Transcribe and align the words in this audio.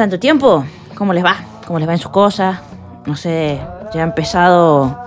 ¿Cómo 0.00 0.06
están 0.06 0.18
tanto 0.18 0.20
tiempo? 0.22 0.64
¿Cómo 0.94 1.12
les 1.12 1.22
va? 1.22 1.36
¿Cómo 1.66 1.78
les 1.78 1.86
va 1.86 1.92
en 1.92 1.98
sus 1.98 2.10
cosas? 2.10 2.58
No 3.04 3.16
sé, 3.16 3.60
ya 3.92 4.00
ha 4.00 4.04
empezado 4.04 4.98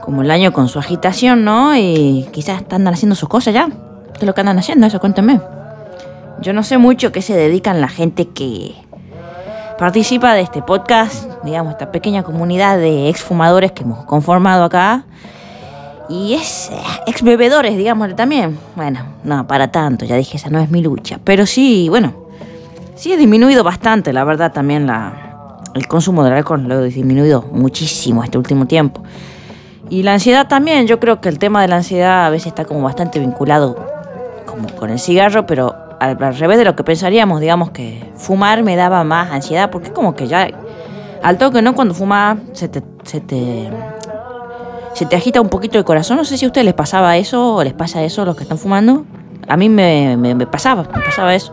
como 0.00 0.22
el 0.22 0.30
año 0.30 0.54
con 0.54 0.68
su 0.68 0.78
agitación, 0.78 1.44
¿no? 1.44 1.76
Y 1.76 2.26
quizás 2.32 2.62
andan 2.70 2.94
haciendo 2.94 3.14
sus 3.14 3.28
cosas 3.28 3.52
ya. 3.52 3.66
¿Qué 3.66 4.20
es 4.20 4.22
lo 4.22 4.34
que 4.34 4.40
andan 4.40 4.58
haciendo? 4.58 4.86
Eso, 4.86 5.00
cuéntenme. 5.00 5.38
Yo 6.40 6.54
no 6.54 6.62
sé 6.62 6.78
mucho 6.78 7.12
qué 7.12 7.20
se 7.20 7.36
dedican 7.36 7.82
la 7.82 7.88
gente 7.88 8.28
que 8.28 8.74
participa 9.76 10.32
de 10.32 10.40
este 10.40 10.62
podcast, 10.62 11.30
digamos, 11.44 11.72
esta 11.72 11.92
pequeña 11.92 12.22
comunidad 12.22 12.78
de 12.78 13.10
exfumadores 13.10 13.72
que 13.72 13.82
hemos 13.82 14.06
conformado 14.06 14.64
acá. 14.64 15.04
Y 16.08 16.32
es 16.32 16.70
eh, 16.72 16.80
ex 17.06 17.20
bebedores, 17.20 17.76
digamos, 17.76 18.16
también. 18.16 18.58
Bueno, 18.76 19.00
no, 19.24 19.46
para 19.46 19.70
tanto, 19.70 20.06
ya 20.06 20.16
dije, 20.16 20.38
esa 20.38 20.48
no 20.48 20.58
es 20.58 20.70
mi 20.70 20.80
lucha. 20.80 21.20
Pero 21.22 21.44
sí, 21.44 21.90
bueno, 21.90 22.25
sí 22.96 23.12
he 23.12 23.16
disminuido 23.16 23.62
bastante, 23.62 24.12
la 24.12 24.24
verdad, 24.24 24.52
también 24.52 24.86
la, 24.86 25.60
el 25.74 25.86
consumo 25.86 26.24
del 26.24 26.32
alcohol 26.32 26.64
lo 26.66 26.84
he 26.84 26.88
disminuido 26.88 27.42
muchísimo 27.52 28.24
este 28.24 28.38
último 28.38 28.66
tiempo. 28.66 29.02
Y 29.88 30.02
la 30.02 30.14
ansiedad 30.14 30.48
también, 30.48 30.88
yo 30.88 30.98
creo 30.98 31.20
que 31.20 31.28
el 31.28 31.38
tema 31.38 31.62
de 31.62 31.68
la 31.68 31.76
ansiedad 31.76 32.26
a 32.26 32.30
veces 32.30 32.48
está 32.48 32.64
como 32.64 32.82
bastante 32.82 33.20
vinculado 33.20 33.76
como 34.46 34.68
con 34.74 34.90
el 34.90 34.98
cigarro, 34.98 35.46
pero 35.46 35.76
al, 36.00 36.22
al 36.22 36.36
revés 36.36 36.58
de 36.58 36.64
lo 36.64 36.74
que 36.74 36.82
pensaríamos, 36.82 37.40
digamos 37.40 37.70
que 37.70 38.10
fumar 38.16 38.64
me 38.64 38.74
daba 38.74 39.04
más 39.04 39.30
ansiedad, 39.30 39.70
porque 39.70 39.92
como 39.92 40.16
que 40.16 40.26
ya 40.26 40.48
al 41.22 41.38
toque, 41.38 41.62
¿no? 41.62 41.74
Cuando 41.74 41.94
fumas 41.94 42.38
se 42.52 42.68
te, 42.68 42.82
se 43.04 43.20
te 43.20 43.70
se 44.96 45.04
te 45.04 45.14
agita 45.14 45.42
un 45.42 45.50
poquito 45.50 45.76
el 45.76 45.84
corazón. 45.84 46.16
No 46.16 46.24
sé 46.24 46.38
si 46.38 46.46
a 46.46 46.48
ustedes 46.48 46.64
les 46.64 46.72
pasaba 46.72 47.18
eso 47.18 47.56
o 47.56 47.62
les 47.62 47.74
pasa 47.74 48.02
eso 48.02 48.22
a 48.22 48.24
los 48.24 48.34
que 48.34 48.44
están 48.44 48.56
fumando. 48.56 49.04
A 49.46 49.56
mí 49.58 49.68
me, 49.68 50.16
me, 50.16 50.34
me 50.34 50.46
pasaba, 50.46 50.84
me 50.84 51.02
pasaba 51.04 51.34
eso. 51.34 51.52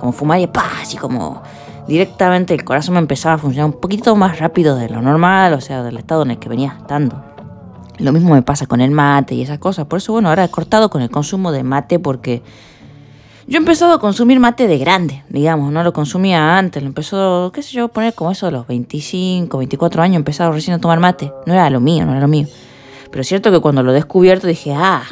Como 0.00 0.12
fumar 0.12 0.40
y 0.40 0.46
¡pah! 0.46 0.80
así 0.82 0.96
como 0.96 1.42
directamente 1.86 2.54
el 2.54 2.64
corazón 2.64 2.94
me 2.94 3.00
empezaba 3.00 3.34
a 3.34 3.38
funcionar 3.38 3.66
un 3.74 3.80
poquito 3.80 4.14
más 4.14 4.38
rápido 4.38 4.76
de 4.76 4.88
lo 4.88 5.00
normal, 5.00 5.54
o 5.54 5.60
sea, 5.60 5.82
del 5.82 5.96
estado 5.96 6.22
en 6.22 6.32
el 6.32 6.38
que 6.38 6.48
venía 6.48 6.76
estando. 6.78 7.24
Lo 7.98 8.12
mismo 8.12 8.32
me 8.34 8.42
pasa 8.42 8.66
con 8.66 8.80
el 8.80 8.92
mate 8.92 9.34
y 9.34 9.42
esas 9.42 9.58
cosas. 9.58 9.86
Por 9.86 9.98
eso, 9.98 10.12
bueno, 10.12 10.28
ahora 10.28 10.44
he 10.44 10.50
cortado 10.50 10.88
con 10.88 11.02
el 11.02 11.10
consumo 11.10 11.50
de 11.50 11.64
mate 11.64 11.98
porque 11.98 12.42
yo 13.48 13.56
he 13.56 13.60
empezado 13.60 13.94
a 13.94 13.98
consumir 13.98 14.38
mate 14.38 14.68
de 14.68 14.76
grande, 14.76 15.24
digamos, 15.30 15.72
no 15.72 15.82
lo 15.82 15.94
consumía 15.94 16.58
antes, 16.58 16.82
lo 16.82 16.88
empezó, 16.88 17.50
qué 17.52 17.62
sé 17.62 17.72
yo, 17.72 17.88
poner 17.88 18.12
como 18.12 18.30
eso 18.30 18.46
a 18.46 18.50
los 18.50 18.66
25, 18.66 19.56
24 19.56 20.02
años, 20.02 20.14
he 20.14 20.18
empezado 20.18 20.52
recién 20.52 20.76
a 20.76 20.80
tomar 20.80 21.00
mate. 21.00 21.32
No 21.46 21.54
era 21.54 21.70
lo 21.70 21.80
mío, 21.80 22.04
no 22.04 22.12
era 22.12 22.20
lo 22.20 22.28
mío. 22.28 22.46
Pero 23.10 23.22
es 23.22 23.26
cierto 23.26 23.50
que 23.50 23.60
cuando 23.60 23.82
lo 23.82 23.92
he 23.92 23.94
descubierto 23.94 24.46
dije, 24.46 24.74
ah, 24.76 25.02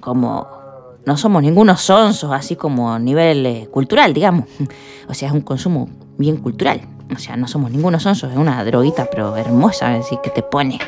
como 0.00 0.61
no 1.04 1.16
somos 1.16 1.42
ningunos 1.42 1.80
sonsos, 1.80 2.30
así 2.32 2.56
como 2.56 2.98
nivel 2.98 3.44
eh, 3.46 3.68
cultural, 3.70 4.12
digamos. 4.12 4.46
O 5.08 5.14
sea, 5.14 5.28
es 5.28 5.34
un 5.34 5.42
consumo 5.42 5.90
bien 6.16 6.38
cultural. 6.38 6.80
O 7.14 7.18
sea, 7.18 7.36
no 7.36 7.46
somos 7.46 7.70
ningunos 7.70 8.04
sonsos, 8.04 8.30
es 8.30 8.38
una 8.38 8.64
droguita, 8.64 9.08
pero 9.10 9.36
hermosa, 9.36 9.92
así 9.94 10.16
que 10.22 10.30
te 10.30 10.42
pone. 10.42 10.78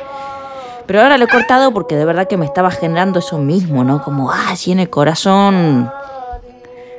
Pero 0.87 1.03
ahora 1.03 1.19
lo 1.19 1.25
he 1.25 1.29
cortado 1.29 1.73
porque 1.73 1.97
de 1.97 2.07
verdad 2.07 2.27
que 2.27 2.39
me 2.39 2.47
estaba 2.47 2.71
generando 2.71 3.19
eso 3.19 3.37
mismo, 3.37 3.85
¿no? 3.85 4.03
Como, 4.03 4.31
ah, 4.31 4.51
así 4.51 4.73
en 4.73 4.79
el 4.79 4.89
corazón, 4.89 5.91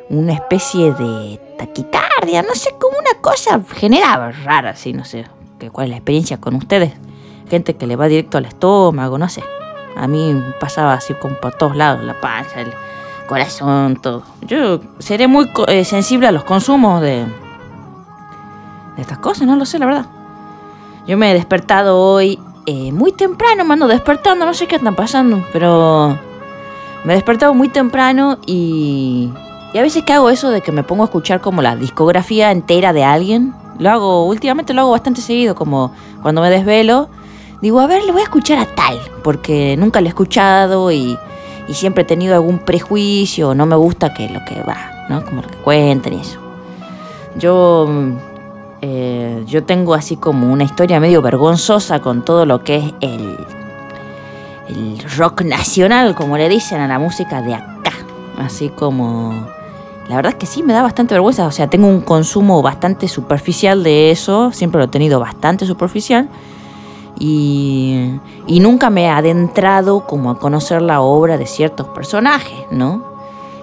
una 0.10 0.34
especie 0.34 0.94
de 0.94 1.40
taquicardia, 1.58 2.44
no 2.44 2.54
sé, 2.54 2.76
como 2.80 2.98
una 3.00 3.20
cosa 3.22 3.60
generaba 3.74 4.32
rara, 4.32 4.72
así, 4.72 4.94
no 4.94 5.06
sé. 5.06 5.26
¿Cuál 5.72 5.86
es 5.86 5.92
la 5.92 5.98
experiencia 5.98 6.38
con 6.40 6.54
ustedes? 6.56 6.92
gente 7.50 7.76
que 7.76 7.88
le 7.88 7.96
va 7.96 8.08
directo 8.08 8.38
al 8.38 8.46
estómago, 8.46 9.18
no 9.18 9.30
sé. 9.30 9.44
A 9.96 10.08
mí 10.08 10.36
pasaba 10.60 10.94
así 10.94 11.14
como 11.14 11.36
por 11.36 11.54
todos 11.54 11.76
lados, 11.76 12.04
la 12.04 12.20
panza, 12.20 12.62
el 12.62 12.74
corazón, 13.26 13.98
todo. 13.98 14.24
Yo 14.42 14.80
seré 15.00 15.28
muy 15.28 15.50
eh, 15.68 15.86
sensible 15.86 16.28
a 16.28 16.32
los 16.32 16.44
consumos 16.44 17.02
de, 17.02 17.26
de 18.96 19.02
estas 19.02 19.18
cosas, 19.20 19.48
no 19.48 19.56
lo 19.56 19.66
sé, 19.66 19.80
la 19.80 19.86
verdad. 19.86 20.06
Yo 21.08 21.18
me 21.18 21.32
he 21.32 21.34
despertado 21.34 22.00
hoy 22.00 22.40
eh, 22.66 22.92
muy 22.92 23.12
temprano, 23.12 23.64
me 23.66 23.74
ando 23.74 23.88
despertando, 23.88 24.46
no 24.46 24.54
sé 24.54 24.68
qué 24.68 24.76
está 24.76 24.92
pasando, 24.92 25.46
pero 25.54 26.18
me 27.04 27.14
he 27.14 27.16
despertado 27.16 27.54
muy 27.54 27.70
temprano 27.70 28.40
y, 28.46 29.32
y 29.74 29.78
a 29.78 29.82
veces 29.82 30.04
que 30.04 30.14
hago 30.14 30.30
eso 30.30 30.50
de 30.50 30.62
que 30.62 30.72
me 30.72 30.84
pongo 30.84 31.04
a 31.04 31.06
escuchar 31.06 31.42
como 31.42 31.62
la 31.62 31.76
discografía 31.76 32.52
entera 32.52 32.94
de 32.94 33.04
alguien. 33.04 33.54
Lo 33.78 33.90
hago, 33.92 34.26
últimamente 34.26 34.74
lo 34.74 34.82
hago 34.82 34.92
bastante 34.92 35.22
seguido, 35.22 35.54
como 35.54 35.92
cuando 36.22 36.42
me 36.42 36.50
desvelo 36.50 37.10
digo, 37.62 37.80
a 37.80 37.88
ver, 37.88 38.04
le 38.04 38.12
voy 38.12 38.22
a 38.22 38.26
escuchar 38.26 38.60
a 38.60 38.66
tal, 38.66 39.00
porque 39.24 39.76
nunca 39.78 40.02
le 40.02 40.08
he 40.08 40.10
escuchado 40.10 40.92
y, 40.92 41.18
y 41.68 41.74
siempre 41.74 42.04
he 42.04 42.06
tenido 42.06 42.36
algún 42.36 42.60
prejuicio, 42.60 43.56
no 43.56 43.66
me 43.66 43.76
gusta 43.76 44.14
que 44.14 44.30
lo 44.30 44.44
que 44.46 44.62
va, 44.62 45.08
¿no? 45.10 45.24
Como 45.26 45.42
lo 45.42 45.48
que 45.48 45.58
cuenten 45.58 46.14
y 46.14 46.22
eso. 46.22 46.40
Yo, 47.38 47.88
eh, 48.82 49.44
yo 49.48 49.64
tengo 49.64 49.94
así 49.94 50.16
como 50.16 50.52
una 50.52 50.64
historia 50.64 51.00
medio 51.00 51.22
vergonzosa 51.22 52.00
con 52.00 52.24
todo 52.24 52.46
lo 52.46 52.64
que 52.64 52.78
es 52.78 52.94
el, 53.02 53.38
el 54.70 55.04
rock 55.18 55.42
nacional, 55.42 56.16
como 56.16 56.38
le 56.38 56.50
dicen 56.50 56.80
a 56.80 56.88
la 56.88 57.00
música 57.00 57.42
de 57.42 57.56
acá. 57.56 57.94
Así 58.38 58.70
como... 58.70 59.54
La 60.08 60.18
verdad 60.18 60.34
es 60.34 60.38
que 60.38 60.46
sí, 60.46 60.62
me 60.62 60.72
da 60.72 60.84
bastante 60.84 61.16
vergüenza. 61.16 61.48
O 61.48 61.52
sea, 61.52 61.68
tengo 61.68 61.88
un 61.88 62.02
consumo 62.02 62.62
bastante 62.62 63.08
superficial 63.08 63.82
de 63.82 64.12
eso. 64.12 64.52
Siempre 64.52 64.78
lo 64.78 64.86
he 64.86 64.88
tenido 64.88 65.20
bastante 65.20 65.66
superficial 65.66 66.30
y, 67.18 68.20
nunca 68.48 68.90
me 68.90 69.04
he 69.04 69.10
adentrado 69.10 70.06
como 70.06 70.32
a 70.32 70.40
conocer 70.40 70.82
la 70.82 71.02
obra 71.02 71.38
de 71.38 71.46
ciertos 71.46 71.88
personajes, 71.90 72.66
¿no? 72.72 73.16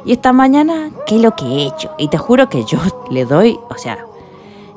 Y 0.04 0.12
esta 0.12 0.32
mañana, 0.32 0.90
¿qué 1.06 1.16
es 1.16 1.22
lo 1.22 1.36
que 1.36 1.44
he 1.44 1.66
hecho? 1.66 1.90
Y 1.98 2.08
te 2.08 2.18
juro 2.18 2.48
que 2.48 2.64
yo 2.64 2.78
le 3.10 3.24
doy, 3.24 3.58
o 3.68 3.78
sea, 3.78 4.04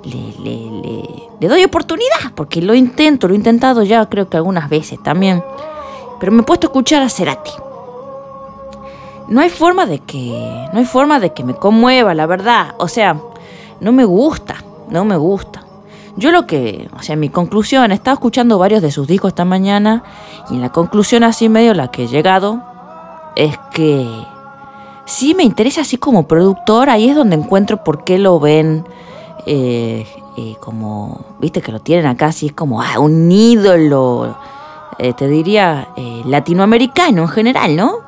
le, 0.04 0.34
le, 0.40 0.72
le, 0.82 1.30
le, 1.40 1.48
doy 1.48 1.64
oportunidad, 1.64 2.34
porque 2.36 2.62
lo 2.62 2.76
intento, 2.76 3.28
lo 3.28 3.34
he 3.34 3.38
intentado 3.38 3.82
ya 3.84 4.08
creo 4.08 4.30
que 4.30 4.38
algunas 4.38 4.70
veces 4.70 5.02
también. 5.02 5.44
Pero 6.20 6.32
me 6.32 6.42
he 6.42 6.46
puesto 6.46 6.68
a 6.68 6.70
escuchar 6.70 7.02
a 7.02 7.10
Cerati. 7.10 7.52
No 9.28 9.42
hay 9.42 9.50
forma 9.50 9.86
de 9.86 10.00
que. 10.00 10.68
No 10.72 10.80
hay 10.80 10.86
forma 10.86 11.20
de 11.20 11.34
que 11.34 11.44
me 11.44 11.56
conmueva, 11.56 12.14
la 12.14 12.26
verdad. 12.28 12.76
O 12.78 12.88
sea, 12.88 13.20
no 13.80 13.92
me 13.92 14.06
gusta. 14.06 14.56
No 14.90 15.04
me 15.04 15.18
gusta. 15.18 15.65
Yo 16.18 16.32
lo 16.32 16.48
que, 16.48 16.90
o 16.98 17.04
sea, 17.04 17.16
mi 17.16 17.30
conclusión, 17.30 17.92
he 17.92 17.96
estado 17.96 18.16
escuchando 18.16 18.58
varios 18.58 18.82
de 18.82 18.92
sus 18.92 19.06
discos 19.06 19.30
esta 19.30 19.44
mañana 19.44 20.04
y 20.50 20.56
en 20.56 20.62
la 20.62 20.72
conclusión 20.72 21.24
así 21.24 21.50
medio 21.50 21.74
la 21.74 21.92
que 21.92 22.06
he 22.06 22.08
llegado 22.08 22.64
es 23.36 23.58
que 23.74 24.08
sí 25.06 25.36
me 25.36 25.44
interesa 25.44 25.82
así 25.82 25.98
como 25.98 26.26
productor, 26.28 26.90
ahí 26.90 27.10
es 27.10 27.16
donde 27.16 27.36
encuentro 27.36 27.84
por 27.84 28.06
qué 28.06 28.18
lo 28.18 28.40
ven 28.40 28.86
eh, 29.46 30.08
eh, 30.38 30.56
como, 30.62 31.20
viste 31.40 31.62
que 31.62 31.74
lo 31.74 31.80
tienen 31.80 32.06
acá 32.06 32.28
así, 32.28 32.48
es 32.48 32.54
como 32.54 32.82
ah, 32.82 33.00
un 33.00 33.30
ídolo, 33.30 34.38
eh, 34.98 35.14
te 35.14 35.28
diría, 35.28 35.90
latinoamericano 36.26 37.24
en 37.24 37.28
general, 37.28 37.76
¿no? 37.76 38.00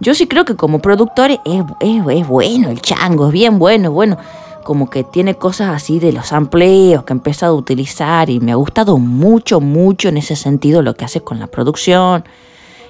Yo 0.00 0.14
sí 0.14 0.26
creo 0.26 0.44
que 0.46 0.56
como 0.56 0.80
productor 0.80 1.30
es, 1.30 1.38
es, 1.44 2.02
es 2.10 2.26
bueno, 2.26 2.70
el 2.70 2.80
chango, 2.80 3.26
es 3.26 3.32
bien 3.32 3.58
bueno, 3.58 3.88
es 3.88 3.94
bueno 3.94 4.16
como 4.62 4.88
que 4.90 5.04
tiene 5.04 5.34
cosas 5.34 5.70
así 5.74 5.98
de 5.98 6.12
los 6.12 6.32
amplios 6.32 7.04
que 7.04 7.12
he 7.12 7.16
empezado 7.16 7.54
a 7.54 7.58
utilizar 7.58 8.30
y 8.30 8.40
me 8.40 8.52
ha 8.52 8.56
gustado 8.56 8.98
mucho, 8.98 9.60
mucho 9.60 10.08
en 10.08 10.16
ese 10.16 10.36
sentido 10.36 10.82
lo 10.82 10.94
que 10.94 11.04
hace 11.04 11.20
con 11.20 11.38
la 11.38 11.46
producción. 11.46 12.24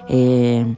Eh, 0.08 0.74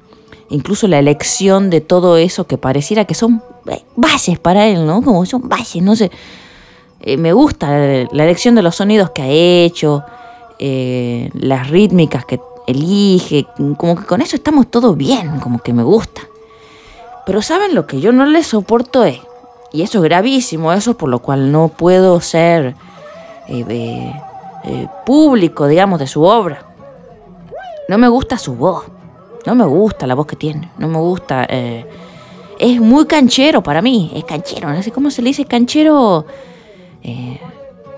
incluso 0.50 0.88
la 0.88 0.98
elección 0.98 1.70
de 1.70 1.80
todo 1.80 2.16
eso 2.16 2.46
que 2.46 2.58
pareciera 2.58 3.04
que 3.04 3.14
son 3.14 3.42
eh, 3.66 3.84
bases 3.96 4.38
para 4.38 4.66
él, 4.66 4.86
¿no? 4.86 5.02
Como 5.02 5.26
son 5.26 5.48
bases, 5.48 5.82
no 5.82 5.96
sé. 5.96 6.10
Eh, 7.00 7.16
me 7.16 7.32
gusta 7.32 7.68
la 7.68 8.24
elección 8.24 8.54
de 8.54 8.62
los 8.62 8.76
sonidos 8.76 9.10
que 9.10 9.22
ha 9.22 9.28
hecho, 9.28 10.04
las 10.58 11.68
rítmicas 11.68 12.24
que 12.24 12.40
elige, 12.66 13.46
como 13.76 13.96
que 13.96 14.04
con 14.04 14.22
eso 14.22 14.36
estamos 14.36 14.70
todos 14.70 14.96
bien, 14.96 15.38
como 15.40 15.58
que 15.58 15.74
me 15.74 15.82
gusta. 15.82 16.22
Pero 17.26 17.42
¿saben 17.42 17.74
lo 17.74 17.86
que 17.86 18.00
yo 18.00 18.12
no 18.12 18.24
le 18.24 18.42
soporto 18.42 19.04
es? 19.04 19.18
Y 19.74 19.82
eso 19.82 19.98
es 19.98 20.04
gravísimo, 20.04 20.72
eso 20.72 20.92
es 20.92 20.96
por 20.96 21.08
lo 21.08 21.18
cual 21.18 21.50
no 21.50 21.66
puedo 21.66 22.20
ser 22.20 22.76
eh, 23.48 24.14
eh, 24.62 24.86
público, 25.04 25.66
digamos, 25.66 25.98
de 25.98 26.06
su 26.06 26.22
obra. 26.22 26.64
No 27.88 27.98
me 27.98 28.06
gusta 28.06 28.38
su 28.38 28.54
voz, 28.54 28.84
no 29.44 29.56
me 29.56 29.64
gusta 29.64 30.06
la 30.06 30.14
voz 30.14 30.28
que 30.28 30.36
tiene, 30.36 30.70
no 30.78 30.86
me 30.86 30.98
gusta... 30.98 31.44
Eh, 31.50 31.84
es 32.56 32.80
muy 32.80 33.06
canchero 33.06 33.64
para 33.64 33.82
mí, 33.82 34.12
es 34.14 34.22
canchero, 34.22 34.72
no 34.72 34.80
sé 34.80 34.92
cómo 34.92 35.10
se 35.10 35.22
le 35.22 35.30
dice 35.30 35.44
canchero... 35.44 36.24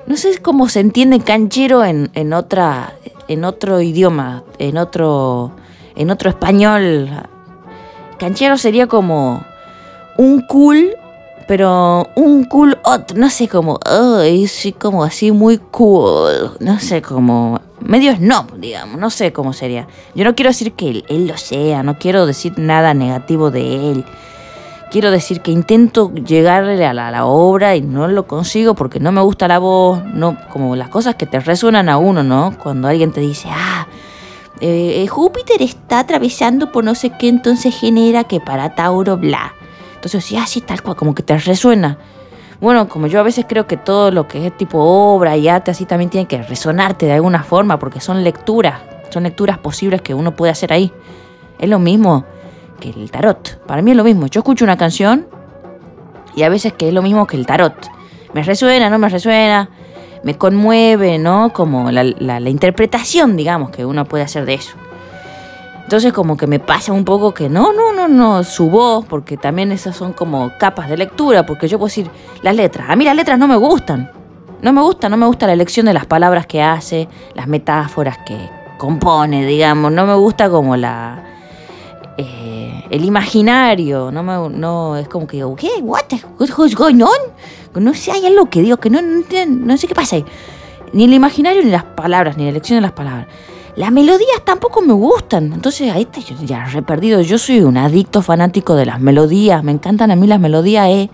No 0.06 0.16
sé 0.16 0.38
cómo 0.38 0.70
se 0.70 0.80
entiende 0.80 1.20
canchero 1.20 1.84
en, 1.84 2.10
en, 2.14 2.32
otra, 2.32 2.94
en 3.28 3.44
otro 3.44 3.82
idioma, 3.82 4.44
en 4.58 4.78
otro, 4.78 5.50
en 5.94 6.10
otro 6.10 6.30
español. 6.30 7.10
Canchero 8.16 8.56
sería 8.56 8.86
como 8.86 9.44
un 10.16 10.40
cool 10.42 10.96
pero 11.46 12.08
un 12.16 12.44
cool 12.44 12.78
otro, 12.84 13.16
no 13.16 13.30
sé 13.30 13.48
cómo, 13.48 13.78
oh, 13.88 14.22
sí, 14.48 14.72
como 14.72 15.04
así 15.04 15.30
muy 15.30 15.58
cool, 15.58 16.56
no 16.58 16.80
sé 16.80 17.02
cómo, 17.02 17.60
medio 17.80 18.14
snob, 18.16 18.58
digamos, 18.58 18.98
no 18.98 19.10
sé 19.10 19.32
cómo 19.32 19.52
sería. 19.52 19.86
Yo 20.14 20.24
no 20.24 20.34
quiero 20.34 20.50
decir 20.50 20.72
que 20.72 20.88
él, 20.88 21.04
él, 21.08 21.28
lo 21.28 21.36
sea, 21.36 21.82
no 21.82 21.98
quiero 21.98 22.26
decir 22.26 22.54
nada 22.58 22.94
negativo 22.94 23.50
de 23.50 23.92
él. 23.92 24.04
quiero 24.90 25.10
decir 25.10 25.40
que 25.40 25.52
intento 25.52 26.12
llegarle 26.14 26.84
a 26.84 26.94
la, 26.94 27.26
obra 27.26 27.76
y 27.76 27.80
no 27.80 28.08
lo 28.08 28.26
consigo 28.26 28.74
porque 28.74 28.98
no 28.98 29.12
me 29.12 29.20
gusta 29.20 29.46
la 29.46 29.58
voz, 29.58 30.04
no, 30.04 30.36
como 30.52 30.74
las 30.74 30.88
cosas 30.88 31.14
que 31.14 31.26
te 31.26 31.38
resuenan 31.38 31.88
a 31.88 31.98
uno, 31.98 32.24
¿no? 32.24 32.56
Cuando 32.60 32.88
alguien 32.88 33.12
te 33.12 33.20
dice, 33.20 33.48
ah, 33.52 33.86
eh, 34.60 35.02
eh, 35.02 35.06
Júpiter 35.06 35.62
está 35.62 36.00
atravesando 36.00 36.72
por 36.72 36.82
no 36.82 36.94
sé 36.94 37.10
qué, 37.10 37.28
entonces 37.28 37.78
genera 37.78 38.24
que 38.24 38.40
para 38.40 38.74
Tauro, 38.74 39.16
bla. 39.16 39.54
Entonces, 40.06 40.24
sí, 40.24 40.36
así 40.36 40.60
tal 40.60 40.82
cual, 40.82 40.94
como 40.94 41.16
que 41.16 41.24
te 41.24 41.36
resuena. 41.36 41.98
Bueno, 42.60 42.88
como 42.88 43.08
yo 43.08 43.18
a 43.18 43.24
veces 43.24 43.44
creo 43.48 43.66
que 43.66 43.76
todo 43.76 44.12
lo 44.12 44.28
que 44.28 44.46
es 44.46 44.56
tipo 44.56 44.78
obra 44.78 45.36
y 45.36 45.48
arte 45.48 45.72
así 45.72 45.84
también 45.84 46.10
tiene 46.10 46.28
que 46.28 46.40
resonarte 46.44 47.06
de 47.06 47.14
alguna 47.14 47.42
forma 47.42 47.80
porque 47.80 47.98
son 47.98 48.22
lecturas, 48.22 48.80
son 49.10 49.24
lecturas 49.24 49.58
posibles 49.58 50.02
que 50.02 50.14
uno 50.14 50.36
puede 50.36 50.52
hacer 50.52 50.72
ahí. 50.72 50.92
Es 51.58 51.68
lo 51.68 51.80
mismo 51.80 52.24
que 52.78 52.90
el 52.90 53.10
tarot. 53.10 53.60
Para 53.66 53.82
mí 53.82 53.90
es 53.90 53.96
lo 53.96 54.04
mismo. 54.04 54.28
Yo 54.28 54.42
escucho 54.42 54.64
una 54.64 54.76
canción 54.76 55.26
y 56.36 56.44
a 56.44 56.48
veces 56.50 56.72
que 56.72 56.86
es 56.86 56.94
lo 56.94 57.02
mismo 57.02 57.26
que 57.26 57.36
el 57.36 57.44
tarot. 57.44 57.74
Me 58.32 58.44
resuena, 58.44 58.88
no 58.88 59.00
me 59.00 59.08
resuena, 59.08 59.70
me 60.22 60.38
conmueve, 60.38 61.18
¿no? 61.18 61.52
Como 61.52 61.90
la, 61.90 62.04
la, 62.04 62.48
interpretación, 62.48 63.36
digamos, 63.36 63.70
que 63.70 63.84
uno 63.84 64.04
puede 64.04 64.22
hacer 64.22 64.46
de 64.46 64.54
eso. 64.54 64.76
Entonces 65.86 66.12
como 66.12 66.36
que 66.36 66.48
me 66.48 66.58
pasa 66.58 66.92
un 66.92 67.04
poco 67.04 67.32
que 67.32 67.48
no, 67.48 67.72
no, 67.72 67.92
no, 67.92 68.08
no, 68.08 68.42
su 68.42 68.68
voz, 68.68 69.06
porque 69.06 69.36
también 69.36 69.70
esas 69.70 69.94
son 69.94 70.12
como 70.12 70.50
capas 70.58 70.90
de 70.90 70.96
lectura, 70.96 71.46
porque 71.46 71.68
yo 71.68 71.78
puedo 71.78 71.86
decir 71.86 72.10
las 72.42 72.56
letras. 72.56 72.90
A 72.90 72.96
mí 72.96 73.04
las 73.04 73.14
letras 73.14 73.38
no 73.38 73.46
me 73.46 73.54
gustan. 73.54 74.10
No 74.62 74.72
me 74.72 74.80
gusta, 74.80 75.08
no 75.08 75.16
me 75.16 75.26
gusta 75.26 75.46
la 75.46 75.52
elección 75.52 75.86
de 75.86 75.94
las 75.94 76.04
palabras 76.04 76.44
que 76.48 76.60
hace, 76.60 77.08
las 77.34 77.46
metáforas 77.46 78.18
que 78.26 78.36
compone, 78.78 79.46
digamos. 79.46 79.92
No 79.92 80.06
me 80.06 80.14
gusta 80.16 80.50
como 80.50 80.76
la, 80.76 81.22
eh, 82.18 82.82
el 82.90 83.04
imaginario, 83.04 84.10
no, 84.10 84.24
me, 84.24 84.58
no 84.58 84.96
es 84.96 85.06
como 85.06 85.28
que 85.28 85.36
digo, 85.36 85.54
¿qué? 85.54 85.70
What? 85.82 86.06
What's 86.40 86.74
going 86.74 87.00
on? 87.00 87.84
No 87.84 87.94
sé, 87.94 88.10
hay 88.10 88.26
algo 88.26 88.50
que 88.50 88.60
digo 88.60 88.78
que 88.78 88.90
no, 88.90 89.00
no, 89.02 89.76
sé 89.76 89.86
qué 89.86 89.94
pasa 89.94 90.16
ahí. 90.16 90.24
Ni 90.92 91.04
el 91.04 91.14
imaginario 91.14 91.62
ni 91.62 91.70
las 91.70 91.84
palabras, 91.84 92.36
ni 92.36 92.42
la 92.42 92.50
elección 92.50 92.78
de 92.78 92.80
las 92.80 92.92
palabras. 92.92 93.28
Las 93.76 93.92
melodías 93.92 94.42
tampoco 94.44 94.80
me 94.80 94.94
gustan. 94.94 95.52
Entonces, 95.52 95.92
ahí 95.92 96.06
te, 96.06 96.22
ya 96.22 96.66
he 96.74 96.82
perdido. 96.82 97.20
Yo 97.20 97.36
soy 97.36 97.60
un 97.60 97.76
adicto 97.76 98.22
fanático 98.22 98.74
de 98.74 98.86
las 98.86 99.00
melodías. 99.00 99.62
Me 99.62 99.72
encantan 99.72 100.10
a 100.10 100.16
mí 100.16 100.26
las 100.26 100.40
melodías. 100.40 100.88
Eh. 100.88 101.10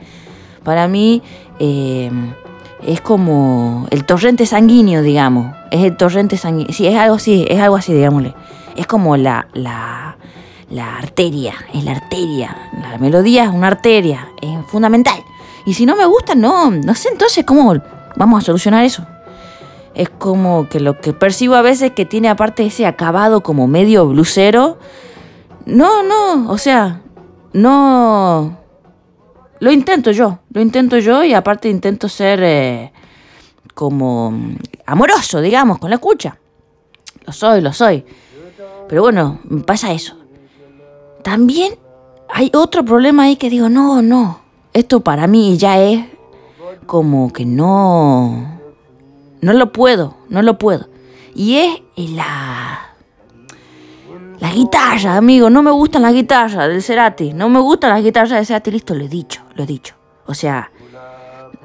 Para 0.62 0.86
mí 0.86 1.22
eh, 1.58 2.10
es 2.86 3.00
como 3.00 3.88
el 3.90 4.04
torrente 4.04 4.46
sanguíneo, 4.46 5.02
digamos. 5.02 5.56
Es 5.72 5.84
el 5.84 5.96
torrente 5.96 6.36
sanguíneo. 6.36 6.72
Sí, 6.72 6.86
es 6.86 6.96
algo 6.96 7.16
así, 7.16 7.44
es 7.48 7.60
algo 7.60 7.76
así, 7.76 7.92
digámosle. 7.92 8.32
Es 8.76 8.86
como 8.86 9.16
la, 9.16 9.48
la, 9.54 10.16
la 10.70 10.98
arteria, 10.98 11.54
es 11.74 11.82
la 11.82 11.92
arteria. 11.92 12.56
La 12.80 12.96
melodía 12.98 13.44
es 13.44 13.50
una 13.50 13.66
arteria, 13.66 14.28
es 14.40 14.50
fundamental. 14.68 15.18
Y 15.66 15.74
si 15.74 15.84
no 15.84 15.96
me 15.96 16.04
gusta, 16.06 16.36
no, 16.36 16.70
no 16.70 16.94
sé 16.94 17.08
entonces 17.08 17.44
cómo 17.44 17.74
vamos 18.16 18.42
a 18.42 18.46
solucionar 18.46 18.84
eso. 18.84 19.04
Es 19.94 20.08
como 20.08 20.68
que 20.68 20.80
lo 20.80 21.00
que 21.00 21.12
percibo 21.12 21.54
a 21.54 21.62
veces 21.62 21.92
que 21.92 22.06
tiene 22.06 22.28
aparte 22.28 22.64
ese 22.64 22.86
acabado 22.86 23.42
como 23.42 23.66
medio 23.66 24.06
blusero. 24.06 24.78
No, 25.66 26.02
no, 26.02 26.50
o 26.50 26.58
sea, 26.58 27.02
no... 27.52 28.58
Lo 29.60 29.70
intento 29.70 30.10
yo, 30.10 30.40
lo 30.52 30.60
intento 30.60 30.98
yo 30.98 31.22
y 31.22 31.34
aparte 31.34 31.68
intento 31.68 32.08
ser 32.08 32.40
eh, 32.42 32.92
como 33.74 34.34
amoroso, 34.86 35.40
digamos, 35.40 35.78
con 35.78 35.90
la 35.90 35.96
escucha. 35.96 36.36
Lo 37.24 37.32
soy, 37.32 37.60
lo 37.60 37.72
soy. 37.72 38.04
Pero 38.88 39.02
bueno, 39.02 39.38
pasa 39.64 39.92
eso. 39.92 40.16
También 41.22 41.74
hay 42.28 42.50
otro 42.54 42.84
problema 42.84 43.24
ahí 43.24 43.36
que 43.36 43.50
digo, 43.50 43.68
no, 43.68 44.02
no, 44.02 44.40
esto 44.72 45.00
para 45.00 45.26
mí 45.26 45.56
ya 45.56 45.80
es 45.80 46.06
como 46.86 47.32
que 47.32 47.44
no, 47.44 48.60
no 49.42 49.52
lo 49.52 49.72
puedo, 49.72 50.16
no 50.30 50.40
lo 50.40 50.56
puedo. 50.56 50.86
Y 51.34 51.58
es 51.58 51.82
la, 51.96 52.94
la 54.38 54.52
guitarra, 54.52 55.16
amigo, 55.16 55.50
no 55.50 55.62
me 55.62 55.70
gustan 55.70 56.02
las 56.02 56.14
guitarras 56.14 56.68
del 56.68 56.82
Cerati, 56.82 57.34
no 57.34 57.48
me 57.48 57.60
gustan 57.60 57.90
las 57.90 58.02
guitarras 58.02 58.30
del 58.30 58.46
Cerati, 58.46 58.70
listo, 58.70 58.94
lo 58.94 59.04
he 59.04 59.08
dicho, 59.08 59.42
lo 59.54 59.64
he 59.64 59.66
dicho. 59.66 59.94
O 60.26 60.34
sea, 60.34 60.70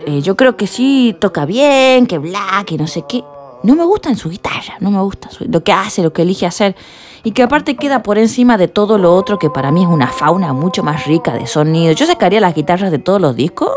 eh, 0.06 0.22
yo 0.22 0.36
creo 0.36 0.58
que 0.58 0.68
sí 0.68 1.16
toca 1.20 1.46
bien, 1.46 2.08
que 2.08 2.18
bla, 2.18 2.64
que 2.66 2.78
no 2.78 2.88
sé 2.88 3.06
qué. 3.08 3.24
No 3.64 3.76
me 3.76 3.86
gusta 3.86 4.10
en 4.10 4.18
su 4.18 4.30
guitarra, 4.30 4.76
no 4.80 4.92
me 4.92 5.02
gusta 5.02 5.30
lo 5.48 5.64
que 5.64 5.72
hace, 5.72 6.04
lo 6.04 6.14
que 6.14 6.24
elige 6.24 6.46
hacer 6.46 6.76
y 7.24 7.32
que 7.32 7.44
aparte 7.44 7.76
queda 7.76 8.04
por 8.04 8.18
encima 8.18 8.58
de 8.58 8.68
todo 8.68 8.98
lo 8.98 9.14
otro 9.16 9.38
que 9.40 9.50
para 9.50 9.72
mí 9.72 9.84
es 9.84 9.90
una 9.90 10.08
fauna 10.08 10.54
mucho 10.54 10.84
más 10.84 11.06
rica 11.06 11.34
de 11.34 11.48
sonido. 11.48 11.94
Yo 11.94 12.06
sacaría 12.06 12.40
las 12.40 12.56
guitarras 12.56 12.92
de 12.92 13.00
todos 13.00 13.20
los 13.20 13.36
discos, 13.36 13.72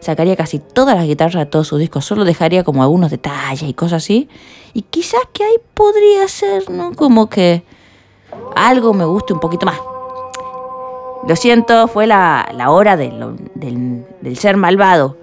sacaría 0.00 0.36
casi 0.36 0.58
todas 0.58 0.96
las 0.96 1.06
guitarras 1.06 1.44
de 1.44 1.46
todos 1.46 1.68
sus 1.68 1.78
discos, 1.78 2.04
solo 2.04 2.24
dejaría 2.24 2.64
como 2.64 2.82
algunos 2.82 3.10
detalles 3.10 3.68
y 3.68 3.74
cosas 3.74 4.04
así. 4.04 4.28
Y 4.74 4.82
quizás 4.82 5.20
que 5.32 5.44
ahí 5.44 5.56
podría 5.74 6.28
ser, 6.28 6.70
¿no? 6.70 6.92
Como 6.94 7.28
que 7.28 7.62
algo 8.54 8.94
me 8.94 9.04
guste 9.04 9.32
un 9.32 9.40
poquito 9.40 9.66
más. 9.66 9.80
Lo 11.26 11.36
siento, 11.36 11.88
fue 11.88 12.06
la, 12.06 12.46
hora 12.68 12.96
del, 12.96 13.36
del, 13.54 14.36
ser 14.36 14.56
malvado. 14.56 15.16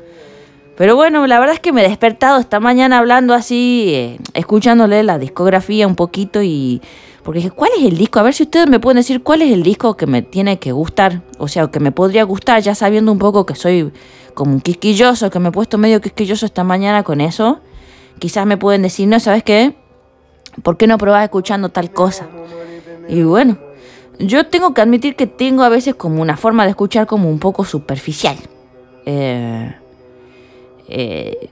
Pero 0.77 0.95
bueno, 0.95 1.25
la 1.25 1.39
verdad 1.39 1.55
es 1.55 1.61
que 1.61 1.71
me 1.71 1.85
he 1.85 1.87
despertado 1.87 2.39
esta 2.39 2.59
mañana 2.59 2.97
hablando 2.97 3.33
así, 3.33 3.93
eh, 3.93 4.19
escuchándole 4.33 5.03
la 5.03 5.17
discografía 5.17 5.87
un 5.87 5.95
poquito 5.95 6.43
y 6.43 6.81
porque 7.25 7.39
dije, 7.39 7.49
¿cuál 7.49 7.71
es 7.75 7.83
el 7.83 7.97
disco? 7.97 8.19
A 8.19 8.23
ver 8.23 8.35
si 8.35 8.43
ustedes 8.43 8.69
me 8.69 8.79
pueden 8.79 8.97
decir 8.97 9.23
cuál 9.23 9.41
es 9.41 9.51
el 9.51 9.63
disco 9.63 9.97
que 9.97 10.05
me 10.05 10.21
tiene 10.21 10.59
que 10.59 10.71
gustar. 10.73 11.21
O 11.39 11.47
sea, 11.47 11.67
que 11.71 11.79
me 11.79 11.91
podría 11.91 12.23
gustar, 12.23 12.61
ya 12.61 12.75
sabiendo 12.75 13.11
un 13.11 13.17
poco 13.17 13.47
que 13.47 13.55
soy 13.55 13.91
como 14.35 14.51
un 14.53 14.61
quisquilloso, 14.61 15.31
que 15.31 15.39
me 15.39 15.49
he 15.49 15.51
puesto 15.51 15.79
medio 15.79 15.99
quisquilloso 15.99 16.45
esta 16.45 16.63
mañana 16.63 17.01
con 17.01 17.21
eso. 17.21 17.61
Quizás 18.19 18.45
me 18.45 18.57
pueden 18.57 18.83
decir, 18.83 19.07
no, 19.07 19.19
¿sabes 19.19 19.43
qué? 19.43 19.75
¿Por 20.61 20.77
qué 20.77 20.85
no 20.85 20.99
probás 20.99 21.23
escuchando 21.23 21.69
tal 21.69 21.91
cosa? 21.91 22.27
Y 23.09 23.23
bueno, 23.23 23.57
yo 24.19 24.45
tengo 24.47 24.73
que 24.73 24.81
admitir 24.81 25.15
que 25.15 25.27
tengo 25.27 25.63
a 25.63 25.69
veces 25.69 25.95
como 25.95 26.21
una 26.21 26.37
forma 26.37 26.63
de 26.63 26.69
escuchar 26.69 27.07
como 27.07 27.29
un 27.29 27.39
poco 27.39 27.65
superficial. 27.65 28.37
Eh, 29.05 29.75
eh, 30.87 31.49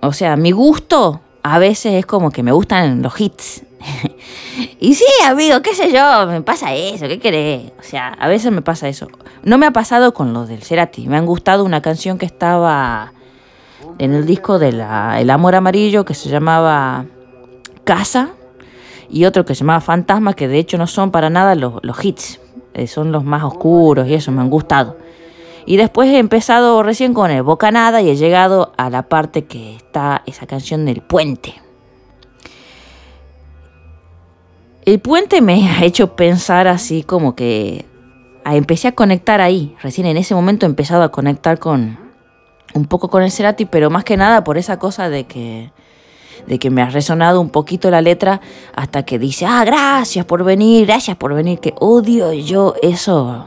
o 0.00 0.12
sea, 0.12 0.36
mi 0.36 0.50
gusto 0.50 1.20
a 1.42 1.58
veces 1.58 1.94
es 1.94 2.06
como 2.06 2.30
que 2.30 2.42
me 2.42 2.52
gustan 2.52 3.02
los 3.02 3.20
hits. 3.20 3.64
y 4.80 4.94
sí, 4.94 5.04
amigo, 5.24 5.62
qué 5.62 5.74
sé 5.74 5.92
yo, 5.92 6.26
me 6.26 6.42
pasa 6.42 6.74
eso, 6.74 7.08
¿qué 7.08 7.18
querés? 7.18 7.72
O 7.78 7.82
sea, 7.82 8.08
a 8.08 8.28
veces 8.28 8.52
me 8.52 8.62
pasa 8.62 8.88
eso. 8.88 9.08
No 9.42 9.58
me 9.58 9.66
ha 9.66 9.70
pasado 9.70 10.12
con 10.12 10.32
lo 10.32 10.46
del 10.46 10.62
Cerati. 10.62 11.08
Me 11.08 11.16
han 11.16 11.26
gustado 11.26 11.64
una 11.64 11.80
canción 11.80 12.18
que 12.18 12.26
estaba 12.26 13.12
en 13.98 14.12
el 14.12 14.26
disco 14.26 14.58
de 14.58 14.68
El 14.68 15.30
Amor 15.30 15.54
Amarillo 15.54 16.04
que 16.04 16.14
se 16.14 16.28
llamaba 16.28 17.06
Casa 17.84 18.30
y 19.08 19.24
otro 19.24 19.44
que 19.44 19.54
se 19.54 19.60
llamaba 19.60 19.80
Fantasma, 19.80 20.34
que 20.34 20.48
de 20.48 20.58
hecho 20.58 20.78
no 20.78 20.86
son 20.86 21.10
para 21.10 21.30
nada 21.30 21.54
los, 21.54 21.74
los 21.82 22.04
hits, 22.04 22.40
eh, 22.74 22.86
son 22.86 23.12
los 23.12 23.24
más 23.24 23.42
oscuros 23.42 24.06
y 24.06 24.14
eso, 24.14 24.30
me 24.30 24.40
han 24.40 24.50
gustado. 24.50 24.96
Y 25.66 25.76
después 25.76 26.08
he 26.08 26.18
empezado 26.18 26.82
recién 26.82 27.14
con 27.14 27.30
el 27.30 27.42
Bocanada 27.42 28.00
y 28.00 28.10
he 28.10 28.16
llegado 28.16 28.72
a 28.76 28.90
la 28.90 29.02
parte 29.02 29.44
que 29.44 29.76
está 29.76 30.22
esa 30.26 30.46
canción 30.46 30.84
del 30.84 31.02
puente. 31.02 31.60
El 34.90 34.98
puente 34.98 35.40
me 35.40 35.68
ha 35.68 35.84
hecho 35.84 36.16
pensar 36.16 36.66
así 36.66 37.04
como 37.04 37.36
que 37.36 37.84
empecé 38.44 38.88
a 38.88 38.92
conectar 38.92 39.40
ahí. 39.40 39.76
Recién 39.80 40.08
en 40.08 40.16
ese 40.16 40.34
momento 40.34 40.66
he 40.66 40.68
empezado 40.68 41.04
a 41.04 41.12
conectar 41.12 41.60
con 41.60 41.96
un 42.74 42.86
poco 42.86 43.08
con 43.08 43.22
el 43.22 43.30
Cerati, 43.30 43.66
pero 43.66 43.88
más 43.88 44.02
que 44.02 44.16
nada 44.16 44.42
por 44.42 44.58
esa 44.58 44.80
cosa 44.80 45.08
de 45.08 45.26
que 45.26 45.70
de 46.48 46.58
que 46.58 46.70
me 46.70 46.82
ha 46.82 46.90
resonado 46.90 47.40
un 47.40 47.50
poquito 47.50 47.88
la 47.88 48.00
letra 48.00 48.40
hasta 48.74 49.04
que 49.04 49.20
dice, 49.20 49.46
"Ah, 49.46 49.62
gracias 49.64 50.24
por 50.24 50.42
venir, 50.42 50.86
gracias 50.86 51.16
por 51.16 51.34
venir", 51.34 51.60
que 51.60 51.72
odio 51.78 52.32
yo 52.32 52.74
eso. 52.82 53.46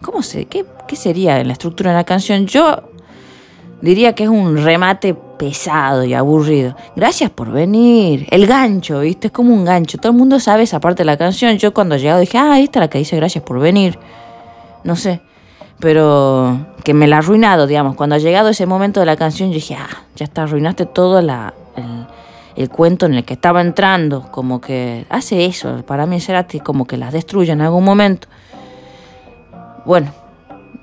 ¿Cómo 0.00 0.22
sé? 0.22 0.44
¿Qué, 0.44 0.64
qué 0.86 0.94
sería 0.94 1.40
en 1.40 1.48
la 1.48 1.54
estructura 1.54 1.90
de 1.90 1.96
la 1.96 2.04
canción? 2.04 2.46
Yo 2.46 2.89
diría 3.80 4.14
que 4.14 4.24
es 4.24 4.28
un 4.28 4.58
remate 4.58 5.14
pesado 5.14 6.04
y 6.04 6.14
aburrido. 6.14 6.76
Gracias 6.96 7.30
por 7.30 7.50
venir. 7.50 8.26
El 8.30 8.46
gancho, 8.46 9.00
¿viste? 9.00 9.28
Es 9.28 9.32
como 9.32 9.54
un 9.54 9.64
gancho. 9.64 9.98
Todo 9.98 10.12
el 10.12 10.18
mundo 10.18 10.38
sabe 10.38 10.64
esa 10.64 10.80
parte 10.80 11.00
de 11.00 11.06
la 11.06 11.16
canción. 11.16 11.56
Yo 11.56 11.72
cuando 11.72 11.94
he 11.94 11.98
llegado 11.98 12.20
dije, 12.20 12.38
ah, 12.38 12.60
esta 12.60 12.78
es 12.78 12.80
la 12.82 12.90
que 12.90 12.98
dice 12.98 13.16
gracias 13.16 13.42
por 13.42 13.58
venir. 13.58 13.98
No 14.84 14.96
sé. 14.96 15.22
Pero 15.78 16.66
que 16.84 16.92
me 16.92 17.08
la 17.08 17.16
ha 17.16 17.18
arruinado, 17.20 17.66
digamos. 17.66 17.96
Cuando 17.96 18.16
ha 18.16 18.18
llegado 18.18 18.50
ese 18.50 18.66
momento 18.66 19.00
de 19.00 19.06
la 19.06 19.16
canción, 19.16 19.48
yo 19.48 19.54
dije, 19.54 19.76
ah, 19.76 20.04
ya 20.14 20.24
está, 20.24 20.42
arruinaste 20.42 20.84
todo 20.84 21.22
la, 21.22 21.54
el, 22.56 22.68
cuento 22.68 23.06
en 23.06 23.14
el 23.14 23.24
que 23.24 23.32
estaba 23.32 23.62
entrando. 23.62 24.30
Como 24.30 24.60
que 24.60 25.06
hace 25.08 25.46
eso. 25.46 25.82
Para 25.86 26.04
mí 26.04 26.20
será 26.20 26.46
como 26.62 26.86
que 26.86 26.98
las 26.98 27.14
destruye 27.14 27.52
en 27.52 27.62
algún 27.62 27.84
momento. 27.84 28.28
Bueno, 29.86 30.12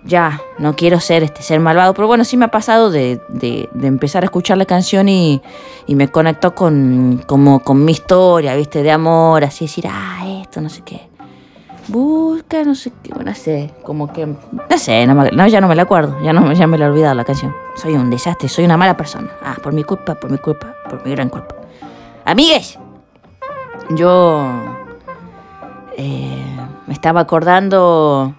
ya, 0.07 0.41
no 0.57 0.75
quiero 0.75 0.99
ser 0.99 1.23
este 1.23 1.43
ser 1.43 1.59
malvado, 1.59 1.93
pero 1.93 2.07
bueno, 2.07 2.23
sí 2.23 2.37
me 2.37 2.45
ha 2.45 2.51
pasado 2.51 2.89
de, 2.89 3.21
de, 3.27 3.69
empezar 3.83 4.23
a 4.23 4.25
escuchar 4.25 4.57
la 4.57 4.65
canción 4.65 5.09
y, 5.09 5.41
y, 5.85 5.95
me 5.95 6.07
conectó 6.09 6.55
con, 6.55 7.23
como, 7.27 7.59
con 7.59 7.83
mi 7.83 7.91
historia, 7.91 8.55
viste, 8.55 8.83
de 8.83 8.91
amor, 8.91 9.43
así 9.43 9.65
decir, 9.65 9.85
ah, 9.89 10.25
esto, 10.41 10.61
no 10.61 10.69
sé 10.69 10.81
qué. 10.81 11.09
Busca, 11.89 12.63
no 12.63 12.75
sé 12.75 12.91
qué, 13.03 13.11
no 13.13 13.35
sé, 13.35 13.73
como 13.83 14.11
que, 14.11 14.25
no 14.25 14.77
sé, 14.77 15.05
no, 15.07 15.47
ya 15.47 15.61
no 15.61 15.67
me 15.67 15.75
la 15.75 15.83
acuerdo, 15.83 16.17
ya, 16.21 16.33
no, 16.33 16.51
ya 16.53 16.67
me 16.67 16.77
la 16.77 16.85
he 16.85 16.89
olvidado 16.89 17.15
la 17.15 17.23
canción. 17.23 17.53
Soy 17.75 17.93
un 17.93 18.09
desastre, 18.09 18.49
soy 18.49 18.65
una 18.65 18.77
mala 18.77 18.97
persona. 18.97 19.29
Ah, 19.43 19.55
por 19.61 19.73
mi 19.73 19.83
culpa, 19.83 20.15
por 20.15 20.31
mi 20.31 20.37
culpa, 20.37 20.75
por 20.89 21.05
mi 21.05 21.11
gran 21.11 21.29
culpa. 21.29 21.55
Amigues, 22.25 22.77
yo 23.91 24.45
eh, 25.97 26.45
me 26.87 26.93
estaba 26.93 27.21
acordando, 27.21 28.35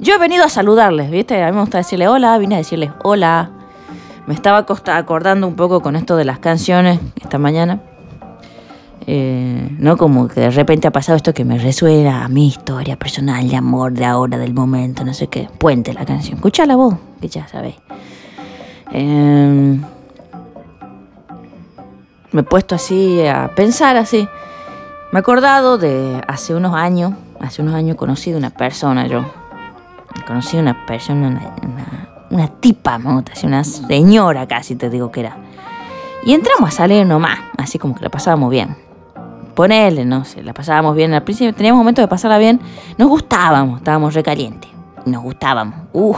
yo 0.00 0.14
he 0.14 0.18
venido 0.18 0.44
a 0.44 0.48
saludarles, 0.48 1.10
¿viste? 1.10 1.42
A 1.42 1.46
mí 1.46 1.52
me 1.52 1.60
gusta 1.60 1.78
decirle 1.78 2.08
hola, 2.08 2.36
vine 2.38 2.54
a 2.54 2.58
decirles 2.58 2.90
hola. 3.04 3.50
Me 4.26 4.34
estaba 4.34 4.66
acordando 4.94 5.46
un 5.46 5.56
poco 5.56 5.82
con 5.82 5.94
esto 5.94 6.16
de 6.16 6.24
las 6.24 6.38
canciones 6.38 7.00
esta 7.20 7.38
mañana. 7.38 7.80
Eh, 9.06 9.68
¿no? 9.78 9.96
Como 9.96 10.28
que 10.28 10.40
de 10.40 10.50
repente 10.50 10.88
ha 10.88 10.90
pasado 10.90 11.16
esto 11.16 11.34
que 11.34 11.44
me 11.44 11.58
resuena 11.58 12.24
a 12.24 12.28
mi 12.28 12.46
historia 12.46 12.96
personal 12.96 13.48
de 13.48 13.56
amor, 13.56 13.92
de 13.92 14.04
ahora, 14.04 14.38
del 14.38 14.54
momento, 14.54 15.04
no 15.04 15.12
sé 15.12 15.26
qué. 15.26 15.48
Puente 15.58 15.92
la 15.92 16.06
canción. 16.06 16.36
Escucha 16.36 16.64
la 16.64 16.76
voz, 16.76 16.94
que 17.20 17.28
ya 17.28 17.46
sabéis. 17.48 17.76
Em, 18.92 19.82
me 22.32 22.40
he 22.40 22.44
puesto 22.44 22.74
así 22.74 23.26
a 23.26 23.50
pensar 23.54 23.96
así. 23.96 24.28
Me 25.12 25.18
he 25.18 25.20
acordado 25.20 25.76
de 25.76 26.22
hace 26.26 26.54
unos 26.54 26.74
años, 26.74 27.12
hace 27.40 27.62
unos 27.62 27.74
años 27.74 27.96
conocí 27.96 28.32
a 28.32 28.36
una 28.36 28.50
persona 28.50 29.06
yo. 29.06 29.39
Conocí 30.26 30.56
una 30.56 30.86
persona, 30.86 31.28
una, 31.28 32.08
una, 32.30 32.48
tipa, 32.48 32.98
una 33.04 33.64
señora 33.64 34.46
casi 34.46 34.76
te 34.76 34.90
digo 34.90 35.10
que 35.10 35.20
era. 35.20 35.36
Y 36.24 36.34
entramos 36.34 36.68
a 36.68 36.72
salir 36.72 37.06
nomás, 37.06 37.38
así 37.56 37.78
como 37.78 37.94
que 37.94 38.02
la 38.02 38.10
pasábamos 38.10 38.50
bien 38.50 38.76
ponele, 39.60 40.06
no 40.06 40.24
sé, 40.24 40.42
la 40.42 40.54
pasábamos 40.54 40.96
bien. 40.96 41.12
Al 41.12 41.22
principio 41.22 41.52
teníamos 41.52 41.78
momentos 41.78 42.02
de 42.02 42.08
pasarla 42.08 42.38
bien, 42.38 42.58
nos 42.96 43.08
gustábamos, 43.08 43.80
estábamos 43.80 44.14
recalientes, 44.14 44.70
nos 45.04 45.22
gustábamos. 45.22 45.74
Uh, 45.92 46.16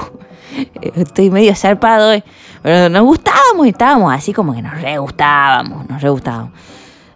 estoy 0.81 1.29
medio 1.29 1.53
zarpado 1.57 2.11
hoy, 2.11 2.23
pero 2.63 2.89
nos 2.89 3.03
gustábamos 3.03 3.67
y 3.67 3.71
estábamos 3.71 4.15
así 4.15 4.33
como 4.33 4.55
que 4.55 4.63
nos 4.63 4.81
re 4.81 4.97
gustábamos, 4.97 5.89
nos 5.89 6.01
re 6.01 6.09
gustábamos. 6.11 6.53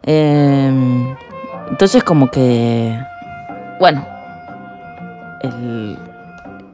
Em, 0.02 1.14
entonces 1.70 2.02
como 2.02 2.28
que, 2.28 2.98
bueno, 3.78 4.04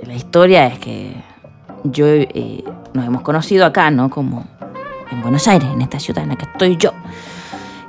la 0.07 0.15
historia 0.15 0.67
es 0.67 0.79
que 0.79 1.15
yo 1.85 2.07
eh, 2.07 2.65
nos 2.93 3.07
hemos 3.07 3.23
conocido 3.23 3.67
acá, 3.67 3.91
¿no? 3.91 4.11
Como 4.11 4.45
en 5.11 5.23
Buenos 5.23 5.47
Aires, 5.49 5.69
en 5.73 5.83
esta 5.83 5.99
ciudad 6.01 6.25
en 6.25 6.31
la 6.31 6.37
que 6.37 6.45
estoy 6.45 6.77
yo. 6.77 6.93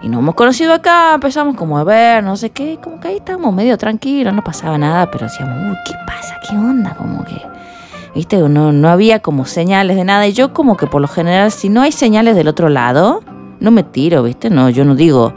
Y 0.01 0.10
nos 0.10 0.20
hemos 0.20 0.36
conocido 0.36 0.74
acá, 0.74 1.13
empezamos 1.15 1.55
como 1.55 1.77
a 1.77 1.84
ver, 1.84 2.24
no 2.24 2.36
sé 2.36 2.50
qué, 2.50 2.77
como 2.84 3.00
que 3.00 3.08
ahí 3.08 3.17
estábamos 3.17 3.53
medio 3.53 3.77
tranquilos, 3.77 4.34
no 4.34 4.43
pasaba 4.43 4.77
nada, 4.77 5.10
pero 5.10 5.25
decíamos, 5.25 5.58
uy, 5.58 5.77
¿qué 5.86 5.93
pasa? 6.05 6.36
¿Qué 6.48 6.55
onda? 6.55 6.93
Como 6.96 7.24
que, 7.24 7.41
viste, 8.13 8.38
no, 8.38 8.72
no 8.72 8.89
había 8.89 9.20
como 9.20 9.46
señales 9.46 9.96
de 9.96 10.03
nada. 10.03 10.27
Y 10.27 10.34
yo 10.34 10.53
como 10.53 10.75
que 10.75 10.88
por 10.88 11.01
lo 11.01 11.08
general, 11.08 11.51
si 11.51 11.70
no 11.70 11.82
hay 11.82 11.93
señales 11.93 12.36
del 12.36 12.50
otro 12.50 12.67
lado, 12.67 13.22
no 13.60 13.72
me 13.72 13.84
tiro, 13.84 14.24
viste, 14.24 14.50
no, 14.50 14.70
yo 14.70 14.84
no 14.84 14.96
digo, 14.96 15.34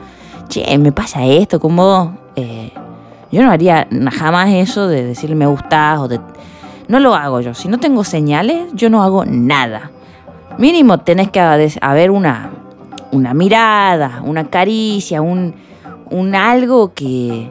che, 0.49 0.77
me 0.79 0.93
pasa 0.93 1.25
esto, 1.25 1.61
como... 1.61 2.19
Eh, 2.35 2.73
yo 3.33 3.43
no 3.43 3.51
haría 3.51 3.89
jamás 4.13 4.51
eso 4.51 4.87
de 4.89 5.05
decirle 5.05 5.37
me 5.37 5.47
gustas 5.47 5.99
o 5.99 6.09
de... 6.09 6.21
No 6.89 7.01
lo 7.01 7.15
hago 7.15 7.41
yo. 7.41 7.55
Si 7.55 7.69
no 7.69 7.79
tengo 7.79 8.05
señales, 8.05 8.69
yo 8.75 8.91
no 8.91 9.03
hago 9.03 9.25
nada. 9.25 9.91
Mínimo 10.59 10.99
tenés 10.99 11.31
que 11.31 11.41
haber 11.41 12.11
una, 12.11 12.51
una 13.13 13.35
mirada, 13.35 14.23
una 14.25 14.45
caricia, 14.45 15.21
un, 15.21 15.55
un 16.11 16.35
algo 16.35 16.95
que... 16.95 17.51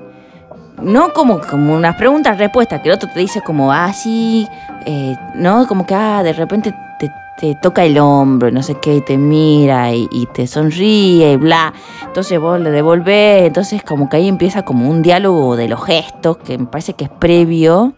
No 0.82 1.14
como, 1.14 1.40
como 1.40 1.74
unas 1.74 1.96
preguntas, 1.96 2.38
respuestas, 2.38 2.82
que 2.82 2.90
el 2.90 2.96
otro 2.96 3.10
te 3.14 3.22
dice 3.22 3.42
como, 3.42 3.72
ah, 3.72 3.94
sí, 3.94 4.46
eh, 4.86 5.16
¿no? 5.36 5.68
Como 5.68 5.86
que, 5.86 5.96
ah, 5.96 6.22
de 6.22 6.34
repente 6.34 6.74
te, 7.00 7.10
te, 7.38 7.56
toca 7.62 7.86
el 7.86 7.98
hombro, 7.98 8.52
no 8.52 8.62
sé 8.62 8.76
qué, 8.82 8.96
y 8.96 9.02
te 9.02 9.18
mira 9.18 9.94
y, 9.94 10.10
y, 10.12 10.26
te 10.26 10.48
sonríe 10.48 11.32
y 11.32 11.36
bla. 11.38 11.74
Entonces 12.06 12.38
vos 12.42 12.60
le 12.60 12.72
devolvés, 12.72 13.44
entonces 13.44 13.84
como 13.84 14.10
que 14.10 14.18
ahí 14.18 14.28
empieza 14.28 14.64
como 14.64 14.90
un 14.90 15.02
diálogo 15.02 15.56
de 15.56 15.70
los 15.70 15.82
gestos, 15.82 16.38
que 16.38 16.58
me 16.58 16.66
parece 16.66 16.92
que 16.92 17.06
es 17.06 17.10
previo 17.10 17.94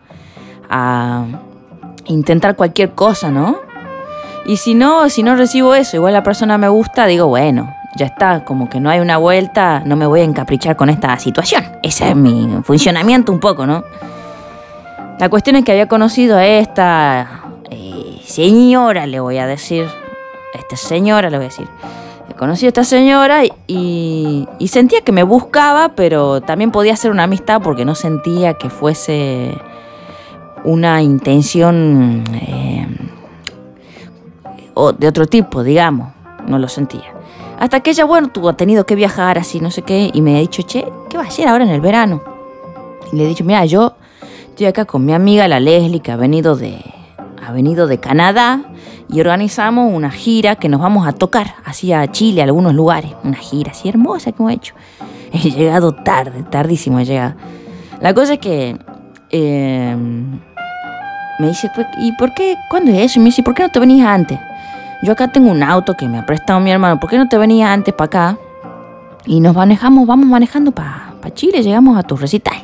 a 0.69 1.25
intentar 2.05 2.55
cualquier 2.55 2.91
cosa, 2.91 3.29
¿no? 3.29 3.57
Y 4.45 4.57
si 4.57 4.75
no, 4.75 5.09
si 5.09 5.23
no 5.23 5.35
recibo 5.35 5.75
eso, 5.75 5.97
igual 5.97 6.13
la 6.13 6.23
persona 6.23 6.57
me 6.57 6.69
gusta, 6.69 7.05
digo, 7.05 7.27
bueno, 7.27 7.73
ya 7.97 8.05
está, 8.05 8.45
como 8.45 8.69
que 8.69 8.79
no 8.79 8.89
hay 8.89 8.99
una 8.99 9.17
vuelta, 9.17 9.81
no 9.85 9.97
me 9.97 10.05
voy 10.05 10.21
a 10.21 10.23
encaprichar 10.23 10.75
con 10.77 10.89
esta 10.89 11.17
situación. 11.19 11.65
Ese 11.83 12.09
es 12.09 12.15
mi 12.15 12.59
funcionamiento 12.63 13.31
un 13.31 13.39
poco, 13.39 13.65
¿no? 13.65 13.83
La 15.19 15.29
cuestión 15.29 15.55
es 15.57 15.65
que 15.65 15.71
había 15.71 15.87
conocido 15.87 16.37
a 16.37 16.45
esta 16.45 17.41
eh, 17.69 18.21
señora, 18.23 19.05
le 19.07 19.19
voy 19.19 19.37
a 19.37 19.47
decir, 19.47 19.85
esta 20.53 20.77
señora 20.77 21.29
le 21.29 21.37
voy 21.37 21.45
a 21.45 21.49
decir. 21.49 21.67
He 22.29 22.33
conocido 22.35 22.67
a 22.67 22.69
esta 22.69 22.83
señora 22.83 23.43
y, 23.67 24.47
y 24.59 24.67
sentía 24.67 25.01
que 25.01 25.11
me 25.11 25.23
buscaba, 25.23 25.89
pero 25.89 26.39
también 26.39 26.71
podía 26.71 26.95
ser 26.95 27.11
una 27.11 27.23
amistad 27.23 27.61
porque 27.61 27.83
no 27.83 27.95
sentía 27.95 28.53
que 28.53 28.69
fuese 28.69 29.57
una 30.67 31.01
intención... 31.01 32.23
Eh, 32.33 32.87
o 34.73 34.91
de 34.91 35.07
otro 35.07 35.25
tipo, 35.25 35.63
digamos, 35.63 36.09
no 36.45 36.59
lo 36.59 36.67
sentía. 36.67 37.15
Hasta 37.57 37.79
que 37.79 37.89
ella, 37.89 38.05
bueno, 38.05 38.27
tuvo 38.27 38.53
tenido 38.53 38.85
que 38.85 38.93
viajar 38.93 39.39
así, 39.39 39.59
no 39.59 39.71
sé 39.71 39.81
qué, 39.81 40.11
y 40.13 40.21
me 40.21 40.35
ha 40.35 40.39
dicho, 40.39 40.61
che, 40.61 40.85
¿qué 41.09 41.17
va 41.17 41.23
a 41.23 41.27
hacer 41.27 41.47
ahora 41.47 41.63
en 41.63 41.71
el 41.71 41.81
verano? 41.81 42.21
Y 43.11 43.15
le 43.15 43.23
he 43.23 43.27
dicho, 43.27 43.43
mira, 43.43 43.65
yo 43.65 43.95
estoy 44.49 44.67
acá 44.67 44.85
con 44.85 45.03
mi 45.03 45.13
amiga 45.13 45.47
la 45.47 45.59
Leslie, 45.59 46.01
que 46.01 46.11
ha 46.11 46.17
venido 46.17 46.55
de, 46.55 46.79
ha 47.43 47.51
venido 47.51 47.87
de 47.87 47.99
Canadá, 47.99 48.61
y 49.09 49.19
organizamos 49.21 49.91
una 49.91 50.11
gira 50.11 50.57
que 50.57 50.69
nos 50.69 50.81
vamos 50.81 51.07
a 51.07 51.13
tocar 51.13 51.55
hacia 51.65 52.11
Chile, 52.11 52.41
a 52.41 52.43
algunos 52.43 52.75
lugares. 52.75 53.13
Una 53.23 53.37
gira 53.37 53.71
así 53.71 53.89
hermosa 53.89 54.31
que 54.33 54.43
hemos 54.43 54.53
hecho. 54.53 54.75
He 55.31 55.49
llegado 55.49 55.93
tarde, 55.93 56.43
tardísimo 56.43 56.99
he 56.99 57.05
llegado. 57.05 57.35
La 58.01 58.13
cosa 58.13 58.33
es 58.33 58.39
que 58.39 58.77
eh, 59.31 59.95
me 61.39 61.47
dice, 61.47 61.69
pues, 61.73 61.87
¿y 61.97 62.11
por 62.13 62.33
qué? 62.33 62.55
¿Cuándo 62.69 62.91
es 62.91 63.11
eso? 63.11 63.19
Y 63.19 63.23
me 63.23 63.25
dice, 63.27 63.43
¿por 63.43 63.53
qué 63.53 63.63
no 63.63 63.69
te 63.69 63.79
venís 63.79 64.03
antes? 64.03 64.39
yo 65.01 65.11
acá 65.11 65.27
tengo 65.27 65.51
un 65.51 65.63
auto 65.63 65.95
que 65.95 66.07
me 66.07 66.17
ha 66.17 66.25
prestado 66.25 66.59
mi 66.59 66.71
hermano, 66.71 66.99
¿por 66.99 67.09
qué 67.09 67.17
no 67.17 67.27
te 67.27 67.37
venías 67.37 67.69
antes 67.69 67.93
para 67.93 68.05
acá? 68.05 68.37
Y 69.25 69.39
nos 69.39 69.55
manejamos, 69.55 70.07
vamos 70.07 70.25
manejando 70.27 70.71
para 70.71 71.13
pa 71.21 71.33
Chile, 71.33 71.61
llegamos 71.61 71.97
a 71.97 72.03
tu 72.03 72.15
recital. 72.15 72.57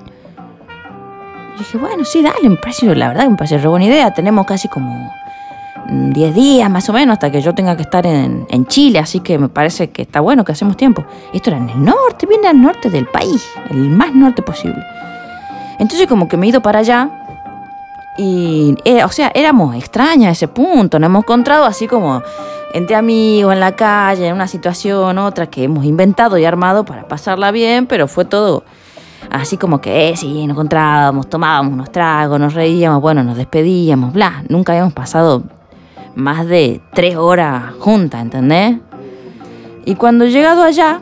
Y 1.56 1.60
dije, 1.60 1.77
bueno, 1.77 2.03
sí, 2.06 2.24
dale, 2.24 2.50
me 2.50 2.56
parece, 2.56 2.96
la 2.96 3.10
verdad 3.10 3.27
me 3.27 3.36
parece 3.36 3.58
re 3.58 3.68
buena 3.68 3.86
idea. 3.86 4.12
Tenemos 4.13 4.46
casi 4.46 4.68
como 4.68 5.12
10 5.88 6.34
días 6.34 6.70
más 6.70 6.89
o 6.89 6.94
menos 6.94 7.13
hasta 7.13 7.32
que 7.32 7.42
yo 7.42 7.53
tenga 7.53 7.75
que 7.75 7.84
estar 7.84 8.06
en, 8.08 8.48
en, 8.50 8.65
Chile, 8.65 9.00
así 9.00 9.20
que 9.20 9.38
me 9.38 9.50
parece 9.50 9.92
que 9.92 10.01
está 10.01 10.20
bueno 10.22 10.44
que 10.44 10.53
hacemos 10.53 10.77
tiempo. 10.77 11.06
Esto 11.34 11.51
era 11.51 11.60
en 11.60 11.70
el 11.70 11.84
norte, 11.84 12.25
viene 12.25 12.48
al 12.48 12.60
norte 12.60 12.89
del 12.89 13.06
país, 13.06 13.46
el 13.70 13.89
más 13.89 14.15
norte 14.15 14.42
posible. 14.42 14.82
Entonces 15.77 16.08
como 16.08 16.27
que 16.27 16.38
me 16.38 16.48
he 16.48 16.50
ido 16.50 16.62
para 16.62 16.80
allá 16.80 17.23
y, 18.17 18.75
eh, 18.86 19.03
o 19.03 19.10
sea, 19.10 19.32
éramos 19.34 19.75
extrañas 19.75 20.29
a 20.29 20.32
ese 20.32 20.48
punto, 20.48 21.00
nos 21.00 21.08
hemos 21.08 21.24
encontrado 21.24 21.65
así 21.65 21.88
como 21.88 22.22
entre 22.74 22.96
amigos 22.96 23.53
en 23.53 23.60
la 23.60 23.75
calle, 23.75 24.27
en 24.27 24.36
una 24.36 24.48
situación, 24.48 25.17
otra 25.17 25.48
que 25.48 25.63
hemos 25.63 25.86
inventado 25.86 26.38
y 26.38 26.46
armado 26.46 26.86
para 26.86 27.08
pasarla 27.08 27.51
bien, 27.51 27.86
pero 27.86 28.08
fue 28.08 28.25
todo 28.25 28.63
así 29.29 29.58
como 29.58 29.82
que, 29.82 30.10
eh, 30.10 30.17
sí, 30.17 30.46
nos 30.48 30.55
encontrábamos, 30.55 31.29
tomábamos 31.29 31.74
unos 31.74 31.91
tragos, 31.91 32.39
nos 32.39 32.53
reíamos, 32.53 33.01
bueno, 33.01 33.24
nos 33.24 33.38
despedíamos, 33.38 34.13
bla. 34.13 34.43
Nunca 34.50 34.74
habíamos 34.74 34.93
pasado 34.93 35.43
más 36.15 36.46
de 36.48 36.82
tres 36.93 37.15
horas 37.15 37.74
juntas, 37.79 38.22
¿entendés? 38.22 38.77
Y 39.86 39.96
cuando 39.96 40.25
he 40.25 40.32
llegado 40.32 40.63
allá, 40.63 41.01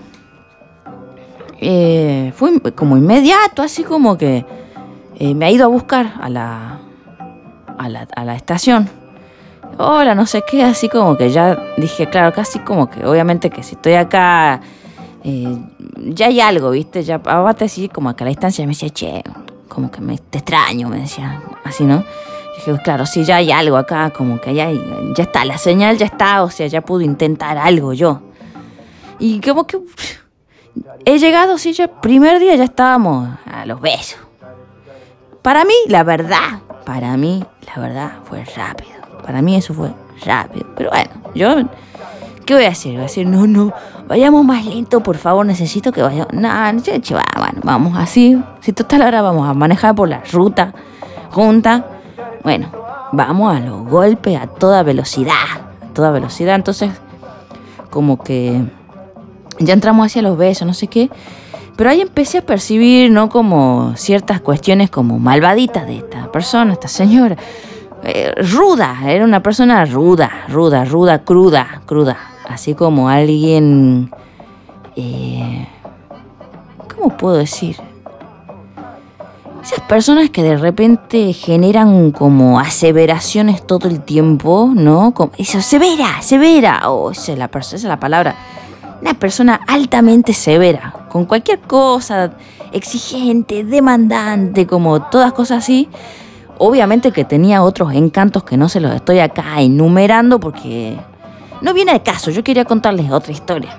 eh, 1.60 2.34
fue 2.36 2.60
como 2.74 2.98
inmediato, 2.98 3.62
así 3.62 3.84
como 3.84 4.18
que 4.18 4.46
eh, 5.20 5.36
me 5.36 5.46
ha 5.46 5.51
ido 5.51 5.65
a 5.65 5.68
buscar 5.68 6.13
a 6.20 6.30
la, 6.30 6.80
a 7.78 7.90
la, 7.90 8.08
a 8.16 8.25
la 8.25 8.36
estación. 8.36 8.90
Hola, 9.78 10.16
no 10.16 10.25
sé 10.25 10.44
qué, 10.46 10.63
así 10.63 10.90
como 10.90 11.18
que 11.18 11.30
ya 11.30 11.58
dije, 11.78 12.08
claro, 12.08 12.34
casi 12.34 12.60
como 12.60 12.90
que 12.90 13.06
obviamente 13.06 13.50
que 13.50 13.63
si 13.63 13.75
estoy 13.75 13.94
acá, 13.94 14.62
eh, 15.24 15.58
ya 15.98 16.28
hay 16.28 16.42
algo, 16.42 16.72
¿viste? 16.72 17.04
Ya 17.04 17.16
aparte 17.16 17.66
así 17.66 17.88
como 17.90 18.16
que 18.16 18.24
a 18.24 18.25
la 18.25 18.30
distancia 18.30 18.66
me 18.66 18.74
decía, 18.74 18.90
che, 18.90 19.24
como 19.68 19.90
que 19.90 20.01
me, 20.01 20.18
te 20.18 20.40
extraño, 20.40 20.90
me 20.90 20.98
decía, 20.98 21.42
así, 21.63 21.86
¿no? 21.86 22.04
dije, 22.56 22.80
claro, 22.84 23.06
sí, 23.06 23.24
ya 23.24 23.38
hay 23.38 23.51
algo 23.51 23.78
acá, 23.78 24.12
como 24.12 24.40
que 24.40 24.54
ya, 24.54 24.70
ya 25.16 25.24
está, 25.24 25.46
la 25.46 25.58
señal 25.58 25.98
ya 25.98 26.06
está, 26.06 26.44
o 26.44 26.50
sea, 26.50 26.68
ya 26.68 26.82
pude 26.82 27.06
intentar 27.06 27.58
algo 27.58 27.94
yo. 27.94 28.22
Y 29.20 29.40
como 29.42 29.66
que 29.66 29.80
he 31.06 31.18
llegado, 31.18 31.58
sí, 31.58 31.74
ya 31.74 31.88
primer 32.01 32.40
día 32.40 32.56
ya 32.56 32.66
estábamos 32.66 33.30
a 33.46 33.66
los 33.66 33.80
besos. 33.82 34.20
Para 35.41 35.65
mí, 35.65 35.74
la 35.88 36.03
verdad, 36.03 36.60
para 36.86 37.17
mí, 37.17 37.43
la 37.65 37.81
verdad, 37.81 38.12
fue 38.25 38.45
rápido. 38.55 38.91
Para 39.25 39.41
mí 39.41 39.55
eso 39.55 39.74
fue 39.74 39.91
rápido. 40.24 40.67
Pero 40.75 40.91
bueno, 40.91 41.10
yo, 41.33 41.55
¿qué 42.45 42.53
voy 42.53 42.65
a 42.65 42.69
hacer? 42.69 42.91
Voy 42.91 43.00
a 43.01 43.03
decir, 43.03 43.25
no, 43.25 43.48
no, 43.48 43.74
vayamos 44.07 44.45
más 44.45 44.65
lento, 44.65 45.01
por 45.01 45.17
favor, 45.17 45.45
necesito 45.45 45.91
que 45.91 46.03
vayamos. 46.03 46.33
No, 46.33 46.74
no, 46.74 46.81
bueno, 46.81 47.62
vamos 47.63 47.98
así. 47.98 48.41
Si 48.60 48.71
total 48.71 49.01
ahora 49.01 49.21
vamos 49.24 49.50
a 49.50 49.53
manejar 49.53 49.95
por 49.95 50.10
la 50.10 50.21
ruta 50.31 50.74
junta. 51.31 51.86
Bueno, 52.43 52.69
vamos 53.12 53.55
a 53.55 53.60
los 53.60 53.83
golpes 53.86 54.39
a 54.39 54.48
toda 54.48 54.83
velocidad, 54.83 55.33
a 55.81 55.93
toda 55.93 56.12
velocidad. 56.12 56.55
Entonces, 56.55 56.91
como 57.89 58.21
que 58.21 58.63
ya 59.60 59.74
entramos 59.74 60.05
hacia 60.05 60.21
los 60.21 60.38
besos, 60.38 60.67
no 60.67 60.74
sé 60.74 60.88
qué. 60.88 61.10
Pero 61.81 61.89
ahí 61.89 62.01
empecé 62.01 62.38
a 62.38 62.41
percibir, 62.43 63.09
¿no? 63.09 63.27
Como 63.27 63.93
ciertas 63.95 64.39
cuestiones 64.39 64.91
como 64.91 65.17
malvaditas 65.17 65.88
de 65.88 65.97
esta 65.97 66.31
persona, 66.31 66.73
esta 66.73 66.88
señora. 66.88 67.35
Eh, 68.03 68.35
ruda, 68.53 69.00
era 69.07 69.25
una 69.25 69.41
persona 69.41 69.83
ruda, 69.85 70.29
ruda, 70.47 70.85
ruda, 70.85 71.23
cruda, 71.23 71.81
cruda. 71.88 72.17
Así 72.47 72.75
como 72.75 73.09
alguien... 73.09 74.11
Eh, 74.95 75.67
¿Cómo 76.95 77.17
puedo 77.17 77.38
decir? 77.38 77.77
Esas 79.63 79.79
personas 79.88 80.29
que 80.29 80.43
de 80.43 80.57
repente 80.57 81.33
generan 81.33 82.11
como 82.11 82.59
aseveraciones 82.59 83.65
todo 83.65 83.89
el 83.89 84.01
tiempo, 84.01 84.71
¿no? 84.71 85.15
Como, 85.15 85.31
eso, 85.35 85.59
severa, 85.61 86.21
severa. 86.21 86.91
Oh, 86.91 87.09
esa 87.09 87.31
es 87.31 87.39
la, 87.39 87.50
esa 87.51 87.75
es 87.75 87.83
la 87.85 88.00
palabra. 88.00 88.35
Una 89.01 89.15
persona 89.15 89.61
altamente 89.65 90.31
severa, 90.31 91.00
con 91.12 91.25
cualquier 91.25 91.60
cosa, 91.60 92.32
exigente, 92.72 93.65
demandante, 93.65 94.65
como 94.65 95.01
todas 95.10 95.34
cosas 95.34 95.58
así. 95.58 95.89
Obviamente 96.58 97.12
que 97.12 97.25
tenía 97.25 97.63
otros 97.63 97.94
encantos 97.94 98.46
que 98.46 98.56
no 98.56 98.70
se 98.70 98.80
los 98.80 98.96
estoy 98.96 99.20
acá 99.20 99.60
enumerando 99.60 100.39
porque 100.39 100.96
no 101.60 101.74
viene 101.74 101.91
de 101.91 102.01
caso. 102.01 102.32
Yo 102.32 102.46
quería 102.46 102.63
contarles 102.63 103.12
otra 103.12 103.34
historia. 103.34 103.77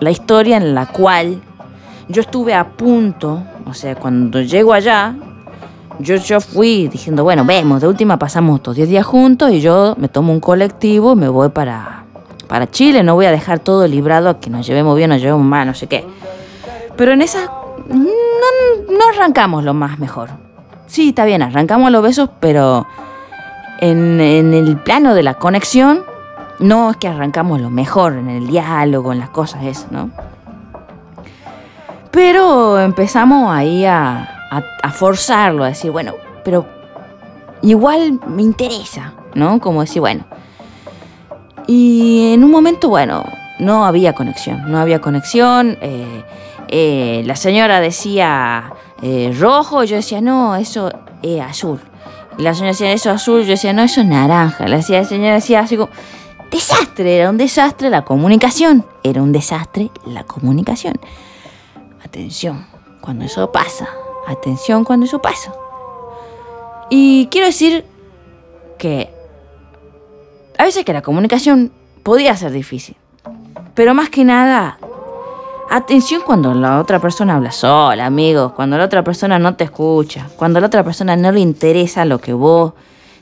La 0.00 0.10
historia 0.10 0.56
en 0.56 0.74
la 0.74 0.86
cual 0.86 1.42
yo 2.08 2.22
estuve 2.22 2.54
a 2.54 2.66
punto, 2.70 3.42
o 3.66 3.74
sea, 3.74 3.94
cuando 3.94 4.40
llego 4.40 4.72
allá, 4.72 5.14
yo, 5.98 6.16
yo 6.16 6.40
fui 6.40 6.88
diciendo, 6.88 7.22
bueno, 7.22 7.44
vemos, 7.44 7.82
de 7.82 7.88
última 7.88 8.18
pasamos 8.18 8.56
estos 8.56 8.76
10 8.76 8.88
días 8.88 9.04
juntos 9.04 9.50
y 9.50 9.60
yo 9.60 9.94
me 9.98 10.08
tomo 10.08 10.32
un 10.32 10.40
colectivo 10.40 11.12
y 11.12 11.16
me 11.16 11.28
voy 11.28 11.50
para, 11.50 12.04
para 12.48 12.70
Chile. 12.70 13.02
No 13.02 13.14
voy 13.14 13.26
a 13.26 13.30
dejar 13.30 13.58
todo 13.58 13.86
librado 13.86 14.30
a 14.30 14.40
que 14.40 14.48
nos 14.48 14.66
llevemos 14.66 14.96
bien, 14.96 15.10
nos 15.10 15.20
llevemos 15.20 15.44
mal, 15.44 15.66
no 15.66 15.74
sé 15.74 15.86
qué. 15.86 16.06
Pero 16.96 17.12
en 17.12 17.22
esa 17.22 17.50
no, 17.88 19.08
arrancamos 19.14 19.64
lo 19.64 19.74
más 19.74 19.98
mejor. 19.98 20.30
Sí, 20.86 21.10
está 21.10 21.24
bien, 21.24 21.42
arrancamos 21.42 21.88
a 21.88 21.90
los 21.90 22.02
besos, 22.02 22.30
pero 22.40 22.86
en, 23.78 24.20
el 24.20 24.76
plano 24.78 25.14
de 25.14 25.22
la 25.22 25.34
conexión, 25.34 26.04
no 26.58 26.90
es 26.90 26.96
que 26.98 27.08
arrancamos 27.08 27.60
lo 27.60 27.70
mejor, 27.70 28.14
en 28.14 28.28
el 28.28 28.46
diálogo, 28.46 29.12
en 29.12 29.18
las 29.18 29.30
cosas, 29.30 29.64
eso, 29.64 29.86
¿no? 29.90 30.10
Pero 32.10 32.78
empezamos 32.78 33.50
ahí 33.50 33.86
a, 33.86 34.60
a, 34.82 34.90
forzarlo, 34.90 35.64
a 35.64 35.68
decir, 35.68 35.90
bueno, 35.90 36.12
pero 36.44 36.66
igual 37.62 38.20
me 38.26 38.42
interesa, 38.42 39.14
¿no? 39.34 39.60
Como 39.60 39.80
decir, 39.80 40.00
bueno. 40.00 40.24
Y 41.66 42.34
en 42.34 42.44
un 42.44 42.50
momento, 42.50 42.90
bueno, 42.90 43.24
no 43.58 43.86
había 43.86 44.12
conexión, 44.12 44.70
no 44.70 44.78
había 44.78 45.00
conexión. 45.00 45.78
Eh, 45.80 46.22
eh, 46.74 47.22
la 47.26 47.36
señora 47.36 47.82
decía, 47.82 48.72
eh, 49.02 49.36
rojo, 49.38 49.84
yo 49.84 49.96
decía, 49.96 50.22
no, 50.22 50.56
eso 50.56 50.90
es 51.22 51.38
azul. 51.38 51.78
Y 52.38 52.42
la 52.42 52.54
señora 52.54 52.70
decía, 52.70 52.92
eso 52.92 53.10
es 53.10 53.16
azul, 53.16 53.42
yo 53.42 53.50
decía, 53.50 53.74
no, 53.74 53.82
eso 53.82 54.00
es 54.00 54.06
naranja. 54.06 54.66
La 54.66 54.80
señora 54.80 55.34
decía 55.34 55.60
así 55.60 55.76
como, 55.76 55.92
desastre, 56.50 57.18
era 57.18 57.28
un 57.28 57.36
desastre 57.36 57.90
la 57.90 58.06
comunicación. 58.06 58.86
Era 59.02 59.20
un 59.20 59.32
desastre 59.32 59.90
la 60.06 60.24
comunicación. 60.24 60.94
Atención, 62.02 62.66
cuando 63.02 63.26
eso 63.26 63.52
pasa. 63.52 63.90
Atención 64.26 64.82
cuando 64.84 65.04
eso 65.04 65.20
pasa. 65.20 65.52
Y 66.88 67.28
quiero 67.30 67.48
decir 67.48 67.84
que 68.78 69.10
a 70.56 70.64
veces 70.64 70.86
que 70.86 70.94
la 70.94 71.02
comunicación 71.02 71.70
podía 72.02 72.34
ser 72.34 72.50
difícil. 72.52 72.96
Pero 73.74 73.92
más 73.92 74.08
que 74.08 74.24
nada, 74.24 74.78
Atención 75.74 76.20
cuando 76.20 76.52
la 76.52 76.80
otra 76.80 77.00
persona 77.00 77.36
habla 77.36 77.50
sola, 77.50 78.04
amigos, 78.04 78.52
cuando 78.52 78.76
la 78.76 78.84
otra 78.84 79.02
persona 79.02 79.38
no 79.38 79.54
te 79.54 79.64
escucha, 79.64 80.28
cuando 80.36 80.60
la 80.60 80.66
otra 80.66 80.84
persona 80.84 81.16
no 81.16 81.32
le 81.32 81.40
interesa 81.40 82.04
lo 82.04 82.20
que 82.20 82.34
vos 82.34 82.74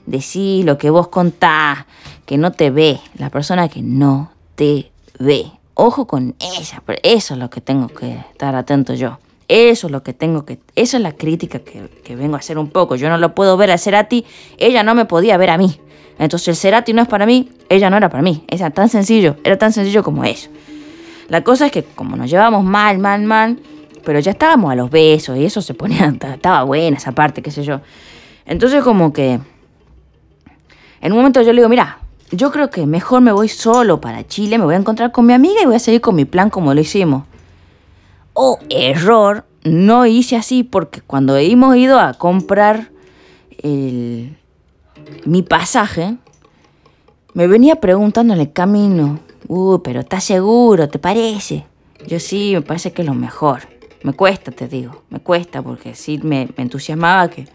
decís, 0.04 0.64
lo 0.64 0.76
que 0.76 0.90
vos 0.90 1.06
contás, 1.06 1.86
que 2.26 2.38
no 2.38 2.50
te 2.50 2.70
ve, 2.70 2.98
la 3.18 3.30
persona 3.30 3.68
que 3.68 3.82
no 3.82 4.32
te 4.56 4.90
ve. 5.20 5.46
Ojo 5.74 6.08
con 6.08 6.34
ella, 6.40 6.82
pero 6.84 6.98
eso 7.04 7.34
es 7.34 7.38
lo 7.38 7.50
que 7.50 7.60
tengo 7.60 7.86
que 7.86 8.14
estar 8.32 8.56
atento 8.56 8.94
yo. 8.94 9.20
Eso 9.46 9.86
es 9.86 9.92
lo 9.92 10.02
que 10.02 10.12
tengo 10.12 10.44
que. 10.44 10.58
Esa 10.74 10.96
es 10.96 11.04
la 11.04 11.12
crítica 11.12 11.60
que, 11.60 11.88
que 12.02 12.16
vengo 12.16 12.34
a 12.34 12.40
hacer 12.40 12.58
un 12.58 12.70
poco. 12.70 12.96
Yo 12.96 13.08
no 13.08 13.16
lo 13.16 13.32
puedo 13.32 13.56
ver 13.56 13.70
a 13.70 13.78
Cerati, 13.78 14.26
ella 14.58 14.82
no 14.82 14.96
me 14.96 15.04
podía 15.04 15.36
ver 15.36 15.50
a 15.50 15.56
mí. 15.56 15.80
Entonces 16.18 16.48
el 16.48 16.56
Cerati 16.56 16.94
no 16.94 17.02
es 17.02 17.08
para 17.08 17.26
mí, 17.26 17.52
ella 17.68 17.90
no 17.90 17.96
era 17.96 18.08
para 18.08 18.24
mí. 18.24 18.42
Era 18.48 18.70
tan 18.70 18.88
sencillo, 18.88 19.36
era 19.44 19.56
tan 19.56 19.72
sencillo 19.72 20.02
como 20.02 20.24
eso. 20.24 20.50
La 21.30 21.42
cosa 21.44 21.66
es 21.66 21.72
que 21.72 21.84
como 21.84 22.16
nos 22.16 22.28
llevamos 22.28 22.64
mal, 22.64 22.98
mal, 22.98 23.22
mal, 23.22 23.58
pero 24.04 24.18
ya 24.18 24.32
estábamos 24.32 24.72
a 24.72 24.74
los 24.74 24.90
besos 24.90 25.38
y 25.38 25.44
eso 25.44 25.62
se 25.62 25.74
ponía, 25.74 26.06
estaba 26.34 26.64
buena 26.64 26.96
esa 26.96 27.12
parte, 27.12 27.40
qué 27.40 27.52
sé 27.52 27.62
yo. 27.62 27.80
Entonces 28.44 28.82
como 28.82 29.12
que 29.12 29.40
en 31.00 31.12
un 31.12 31.18
momento 31.18 31.40
yo 31.40 31.52
le 31.52 31.60
digo, 31.60 31.68
mira, 31.68 32.00
yo 32.32 32.50
creo 32.50 32.68
que 32.68 32.84
mejor 32.84 33.20
me 33.20 33.30
voy 33.30 33.48
solo 33.48 34.00
para 34.00 34.26
Chile, 34.26 34.58
me 34.58 34.64
voy 34.64 34.74
a 34.74 34.78
encontrar 34.78 35.12
con 35.12 35.24
mi 35.24 35.32
amiga 35.32 35.62
y 35.62 35.66
voy 35.66 35.76
a 35.76 35.78
seguir 35.78 36.00
con 36.00 36.16
mi 36.16 36.24
plan 36.24 36.50
como 36.50 36.74
lo 36.74 36.80
hicimos. 36.80 37.24
Oh, 38.32 38.58
error, 38.68 39.44
no 39.62 40.06
hice 40.06 40.36
así 40.36 40.64
porque 40.64 41.00
cuando 41.00 41.36
hemos 41.36 41.76
ido 41.76 42.00
a 42.00 42.14
comprar 42.14 42.90
mi 43.62 45.42
pasaje, 45.48 46.16
me 47.34 47.46
venía 47.46 47.76
preguntando 47.76 48.34
en 48.34 48.40
el 48.40 48.52
camino, 48.52 49.20
Uh, 49.52 49.82
pero 49.82 49.98
¿estás 49.98 50.22
seguro? 50.22 50.88
¿Te 50.88 51.00
parece? 51.00 51.64
Yo 52.06 52.20
sí, 52.20 52.52
me 52.54 52.62
parece 52.62 52.92
que 52.92 53.02
es 53.02 53.08
lo 53.08 53.14
mejor. 53.14 53.62
Me 54.04 54.12
cuesta, 54.12 54.52
te 54.52 54.68
digo, 54.68 55.02
me 55.10 55.18
cuesta 55.18 55.60
porque 55.60 55.96
sí 55.96 56.20
me, 56.22 56.48
entusiasmaba 56.56 57.28
que 57.30 57.48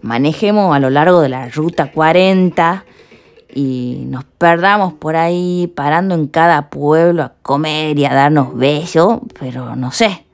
manejemos 0.00 0.74
a 0.74 0.78
lo 0.78 0.88
largo 0.88 1.20
de 1.20 1.28
la 1.28 1.50
ruta 1.50 1.92
40 1.92 2.86
y 3.54 4.04
nos 4.06 4.24
perdamos 4.24 4.94
por 4.94 5.14
ahí 5.14 5.70
parando 5.76 6.14
en 6.14 6.26
cada 6.28 6.70
pueblo 6.70 7.22
a 7.22 7.34
comer 7.42 7.98
y 7.98 8.06
a 8.06 8.14
darnos 8.14 8.56
besos, 8.56 9.18
pero 9.38 9.76
no 9.76 9.92
sé. 9.92 10.24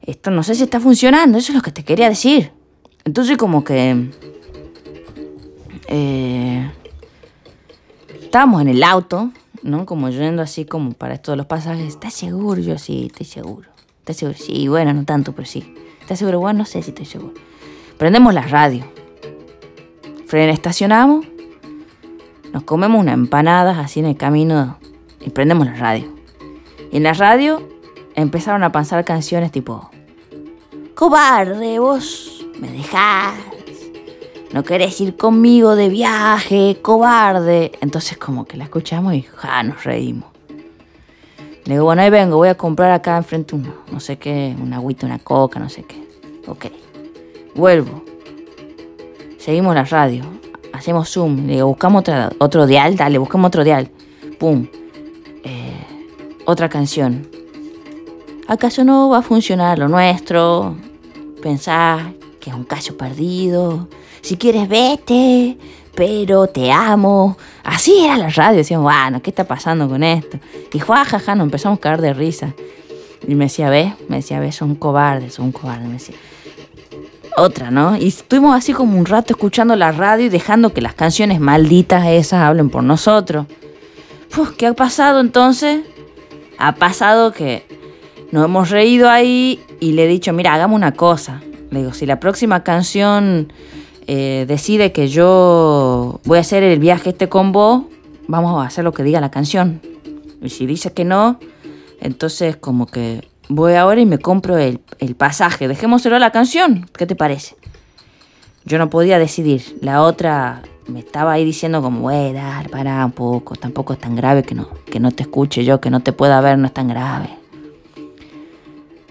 Esto 0.00 0.30
no 0.30 0.42
sé 0.44 0.54
si 0.54 0.62
está 0.62 0.80
funcionando, 0.80 1.36
eso 1.36 1.52
es 1.52 1.56
lo 1.56 1.62
que 1.62 1.72
te 1.72 1.84
quería 1.84 2.08
decir. 2.08 2.52
Entonces 3.04 3.36
como 3.36 3.62
que... 3.62 4.08
Eh, 5.88 6.70
estábamos 8.22 8.62
en 8.62 8.68
el 8.68 8.82
auto 8.82 9.30
¿no? 9.64 9.86
Como 9.86 10.10
yendo 10.10 10.42
así 10.42 10.66
como 10.66 10.92
para 10.92 11.14
esto 11.14 11.32
de 11.32 11.38
los 11.38 11.46
pasajes. 11.46 11.88
¿Estás 11.88 12.14
seguro? 12.14 12.60
Yo 12.60 12.78
sí, 12.78 13.06
estoy 13.06 13.26
seguro. 13.26 13.68
¿Estás 13.98 14.18
seguro? 14.18 14.38
Sí, 14.38 14.68
bueno, 14.68 14.92
no 14.92 15.04
tanto, 15.04 15.32
pero 15.32 15.46
sí. 15.46 15.74
¿Estás 16.00 16.18
seguro? 16.18 16.38
Bueno, 16.38 16.60
no 16.60 16.64
sé 16.66 16.82
si 16.82 16.90
estoy 16.90 17.06
seguro. 17.06 17.34
Prendemos 17.98 18.32
la 18.34 18.42
radio. 18.42 18.84
Fren, 20.26 20.50
estacionamos. 20.50 21.26
Nos 22.52 22.62
comemos 22.64 23.00
unas 23.00 23.14
empanadas 23.14 23.78
así 23.78 24.00
en 24.00 24.06
el 24.06 24.16
camino 24.16 24.78
y 25.20 25.30
prendemos 25.30 25.66
la 25.66 25.74
radio. 25.74 26.14
Y 26.92 26.98
en 26.98 27.02
la 27.02 27.14
radio 27.14 27.66
empezaron 28.14 28.62
a 28.62 28.70
pasar 28.70 29.04
canciones 29.04 29.50
tipo... 29.50 29.90
Cobarde, 30.94 31.80
vos 31.80 32.46
me 32.60 32.70
dejás 32.70 33.34
no 34.54 34.62
querés 34.62 35.00
ir 35.00 35.16
conmigo 35.16 35.74
de 35.74 35.88
viaje, 35.88 36.78
cobarde. 36.80 37.72
Entonces 37.80 38.16
como 38.16 38.44
que 38.44 38.56
la 38.56 38.62
escuchamos 38.62 39.12
y 39.12 39.22
ja, 39.22 39.64
nos 39.64 39.82
reímos. 39.82 40.30
Le 41.64 41.74
digo, 41.74 41.86
bueno, 41.86 42.02
ahí 42.02 42.10
vengo, 42.10 42.36
voy 42.36 42.46
a 42.46 42.54
comprar 42.54 42.92
acá 42.92 43.16
enfrente 43.16 43.56
un, 43.56 43.74
no 43.90 43.98
sé 43.98 44.16
qué, 44.16 44.54
una 44.62 44.76
agüita, 44.76 45.06
una 45.06 45.18
coca, 45.18 45.58
no 45.58 45.68
sé 45.68 45.82
qué. 45.82 46.06
Ok. 46.46 46.66
Vuelvo. 47.56 48.04
Seguimos 49.38 49.74
la 49.74 49.82
radio. 49.86 50.22
Hacemos 50.72 51.10
zoom. 51.10 51.48
Le 51.48 51.54
digo, 51.54 51.66
buscamos 51.66 52.04
otro 52.38 52.68
dial, 52.68 52.94
dale, 52.94 53.18
buscamos 53.18 53.48
otro 53.48 53.64
dial. 53.64 53.90
Pum. 54.38 54.68
Eh, 55.42 55.84
otra 56.44 56.68
canción. 56.68 57.26
¿Acaso 58.46 58.84
no 58.84 59.08
va 59.08 59.18
a 59.18 59.22
funcionar 59.22 59.80
lo 59.80 59.88
nuestro? 59.88 60.76
Pensar 61.42 62.12
que 62.38 62.50
es 62.50 62.56
un 62.56 62.64
caso 62.64 62.96
perdido 62.96 63.88
si 64.24 64.38
quieres 64.38 64.70
vete, 64.70 65.58
pero 65.94 66.46
te 66.46 66.72
amo. 66.72 67.36
Así 67.62 68.06
era 68.06 68.16
la 68.16 68.30
radio, 68.30 68.56
decíamos, 68.56 68.84
bueno, 68.84 69.20
¿qué 69.20 69.28
está 69.28 69.44
pasando 69.44 69.86
con 69.86 70.02
esto? 70.02 70.38
Y 70.72 70.78
jajaja, 70.78 71.34
nos 71.34 71.44
empezamos 71.44 71.76
a 71.76 71.80
caer 71.82 72.00
de 72.00 72.14
risa. 72.14 72.54
Y 73.28 73.34
me 73.34 73.44
decía, 73.44 73.68
ve, 73.68 73.92
me 74.08 74.16
decía, 74.16 74.40
ve, 74.40 74.50
son 74.50 74.76
cobardes, 74.76 75.34
son 75.34 75.52
cobardes, 75.52 75.86
me 75.86 75.92
decía. 75.92 76.14
Otra, 77.36 77.70
¿no? 77.70 77.98
Y 77.98 78.08
estuvimos 78.08 78.56
así 78.56 78.72
como 78.72 78.98
un 78.98 79.04
rato 79.04 79.34
escuchando 79.34 79.76
la 79.76 79.92
radio 79.92 80.24
y 80.24 80.28
dejando 80.30 80.72
que 80.72 80.80
las 80.80 80.94
canciones 80.94 81.38
malditas 81.38 82.06
esas 82.06 82.44
hablen 82.44 82.70
por 82.70 82.82
nosotros. 82.82 83.44
¿Qué 84.56 84.68
ha 84.68 84.72
pasado 84.72 85.20
entonces? 85.20 85.82
Ha 86.56 86.76
pasado 86.76 87.32
que 87.32 87.66
nos 88.32 88.46
hemos 88.46 88.70
reído 88.70 89.10
ahí 89.10 89.60
y 89.80 89.92
le 89.92 90.04
he 90.04 90.08
dicho, 90.08 90.32
mira, 90.32 90.54
hagamos 90.54 90.76
una 90.76 90.92
cosa. 90.92 91.42
Le 91.70 91.80
digo, 91.80 91.92
si 91.92 92.06
la 92.06 92.20
próxima 92.20 92.64
canción 92.64 93.52
eh, 94.06 94.44
decide 94.46 94.92
que 94.92 95.08
yo 95.08 96.20
voy 96.24 96.38
a 96.38 96.40
hacer 96.40 96.62
el 96.62 96.78
viaje 96.78 97.10
este 97.10 97.28
con 97.28 97.52
vos, 97.52 97.84
vamos 98.28 98.62
a 98.62 98.66
hacer 98.66 98.84
lo 98.84 98.92
que 98.92 99.02
diga 99.02 99.20
la 99.20 99.30
canción. 99.30 99.80
Y 100.42 100.50
si 100.50 100.66
dice 100.66 100.92
que 100.92 101.04
no, 101.04 101.38
entonces 102.00 102.56
como 102.56 102.86
que 102.86 103.26
voy 103.48 103.74
ahora 103.74 104.00
y 104.00 104.06
me 104.06 104.18
compro 104.18 104.58
el, 104.58 104.80
el 104.98 105.14
pasaje. 105.14 105.68
Dejémoselo 105.68 106.16
a 106.16 106.18
la 106.18 106.32
canción. 106.32 106.86
¿Qué 106.96 107.06
te 107.06 107.16
parece? 107.16 107.56
Yo 108.64 108.78
no 108.78 108.90
podía 108.90 109.18
decidir. 109.18 109.78
La 109.80 110.02
otra 110.02 110.62
me 110.86 111.00
estaba 111.00 111.32
ahí 111.32 111.44
diciendo 111.44 111.80
como, 111.82 112.00
voy 112.00 112.32
dar, 112.32 112.70
para 112.70 113.04
un 113.04 113.12
poco, 113.12 113.54
tampoco 113.56 113.92
es 113.94 113.98
tan 113.98 114.16
grave 114.16 114.42
que 114.42 114.54
no, 114.54 114.68
que 114.84 115.00
no 115.00 115.10
te 115.10 115.22
escuche 115.22 115.64
yo, 115.64 115.80
que 115.80 115.90
no 115.90 116.00
te 116.00 116.12
pueda 116.12 116.40
ver, 116.40 116.58
no 116.58 116.66
es 116.66 116.74
tan 116.74 116.88
grave. 116.88 117.30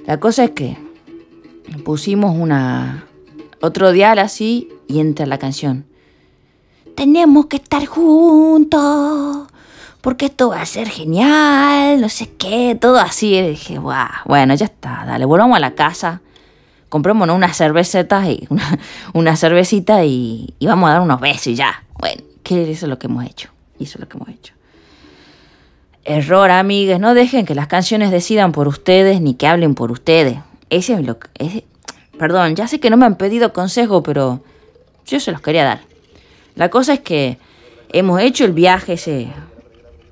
La 0.05 0.19
cosa 0.19 0.43
es 0.43 0.51
que 0.51 0.77
pusimos 1.83 2.35
una 2.35 3.07
otro 3.61 3.91
dial 3.91 4.19
así 4.19 4.69
y 4.87 4.99
entra 4.99 5.25
la 5.25 5.37
canción. 5.37 5.85
Tenemos 6.95 7.47
que 7.47 7.57
estar 7.57 7.85
juntos 7.85 9.47
porque 10.03 10.25
esto 10.25 10.49
va 10.49 10.61
a 10.61 10.65
ser 10.65 10.89
genial, 10.89 12.01
no 12.01 12.09
sé 12.09 12.29
qué, 12.37 12.77
todo 12.79 12.99
así. 12.99 13.35
Y 13.35 13.49
dije, 13.51 13.79
wow, 13.79 13.93
bueno, 14.25 14.53
ya 14.53 14.65
está, 14.65 15.05
dale, 15.07 15.23
volvamos 15.23 15.55
a 15.55 15.61
la 15.61 15.75
casa, 15.75 16.21
comprémonos 16.89 17.35
unas 17.35 17.55
cervecetas 17.55 18.27
y 18.27 18.47
una, 19.13 19.37
cervecita 19.37 20.03
y, 20.03 20.53
y, 20.59 20.67
vamos 20.67 20.89
a 20.89 20.93
dar 20.93 21.01
unos 21.01 21.21
besos 21.21 21.47
y 21.47 21.55
ya. 21.55 21.85
Bueno, 21.97 22.21
que 22.43 22.69
eso 22.69 22.85
es 22.85 22.89
lo 22.89 22.99
que 22.99 23.07
hemos 23.07 23.23
hecho. 23.25 23.49
Eso 23.79 23.97
es 23.97 23.99
lo 24.01 24.09
que 24.09 24.17
hemos 24.17 24.27
hecho. 24.27 24.53
Error, 26.03 26.51
amigues, 26.51 26.99
no 26.99 27.13
dejen 27.13 27.45
que 27.45 27.55
las 27.55 27.67
canciones 27.67 28.11
decidan 28.11 28.51
por 28.51 28.67
ustedes 28.67 29.21
ni 29.21 29.35
que 29.35 29.47
hablen 29.47 29.73
por 29.73 29.89
ustedes. 29.89 30.37
Ese 30.69 30.95
es 30.95 31.05
lo 31.05 31.17
que... 31.17 31.63
perdón, 32.19 32.57
ya 32.57 32.67
sé 32.67 32.81
que 32.81 32.89
no 32.89 32.97
me 32.97 33.05
han 33.05 33.15
pedido 33.15 33.53
consejo, 33.53 34.03
pero 34.03 34.41
yo 35.05 35.19
se 35.19 35.31
los 35.31 35.41
quería 35.41 35.63
dar. 35.63 35.81
La 36.55 36.69
cosa 36.69 36.93
es 36.93 36.99
que 36.99 37.37
hemos 37.89 38.21
hecho 38.21 38.45
el 38.45 38.53
viaje 38.53 38.93
ese 38.93 39.27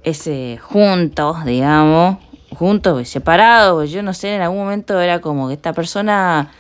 ese 0.03 0.59
juntos, 0.61 1.45
digamos, 1.45 2.17
juntos, 2.49 3.07
separados, 3.07 3.91
yo 3.91 4.03
no 4.03 4.13
sé, 4.13 4.35
en 4.35 4.41
algún 4.41 4.59
momento 4.59 4.99
era 4.99 5.21
como 5.21 5.47
que 5.47 5.53
esta 5.53 5.73
persona, 5.73 6.51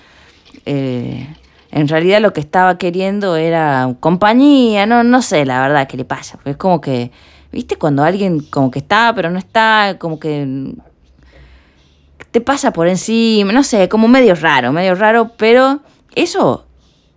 eh, 0.65 1.27
en 1.71 1.87
realidad 1.87 2.21
lo 2.21 2.33
que 2.33 2.39
estaba 2.39 2.77
queriendo 2.77 3.35
era 3.35 3.95
compañía, 3.99 4.85
no, 4.85 5.03
no 5.03 5.21
sé 5.21 5.45
la 5.45 5.61
verdad 5.61 5.87
qué 5.87 5.97
le 5.97 6.05
pasa, 6.05 6.39
es 6.45 6.57
como 6.57 6.81
que, 6.81 7.11
viste, 7.51 7.77
cuando 7.77 8.03
alguien 8.03 8.41
como 8.41 8.71
que 8.71 8.79
está, 8.79 9.13
pero 9.15 9.29
no 9.29 9.39
está, 9.39 9.97
como 9.99 10.19
que 10.19 10.75
te 12.31 12.41
pasa 12.41 12.71
por 12.71 12.87
encima, 12.87 13.51
no 13.51 13.63
sé, 13.63 13.89
como 13.89 14.07
medio 14.07 14.35
raro, 14.35 14.71
medio 14.71 14.95
raro, 14.95 15.31
pero 15.37 15.81
eso 16.15 16.65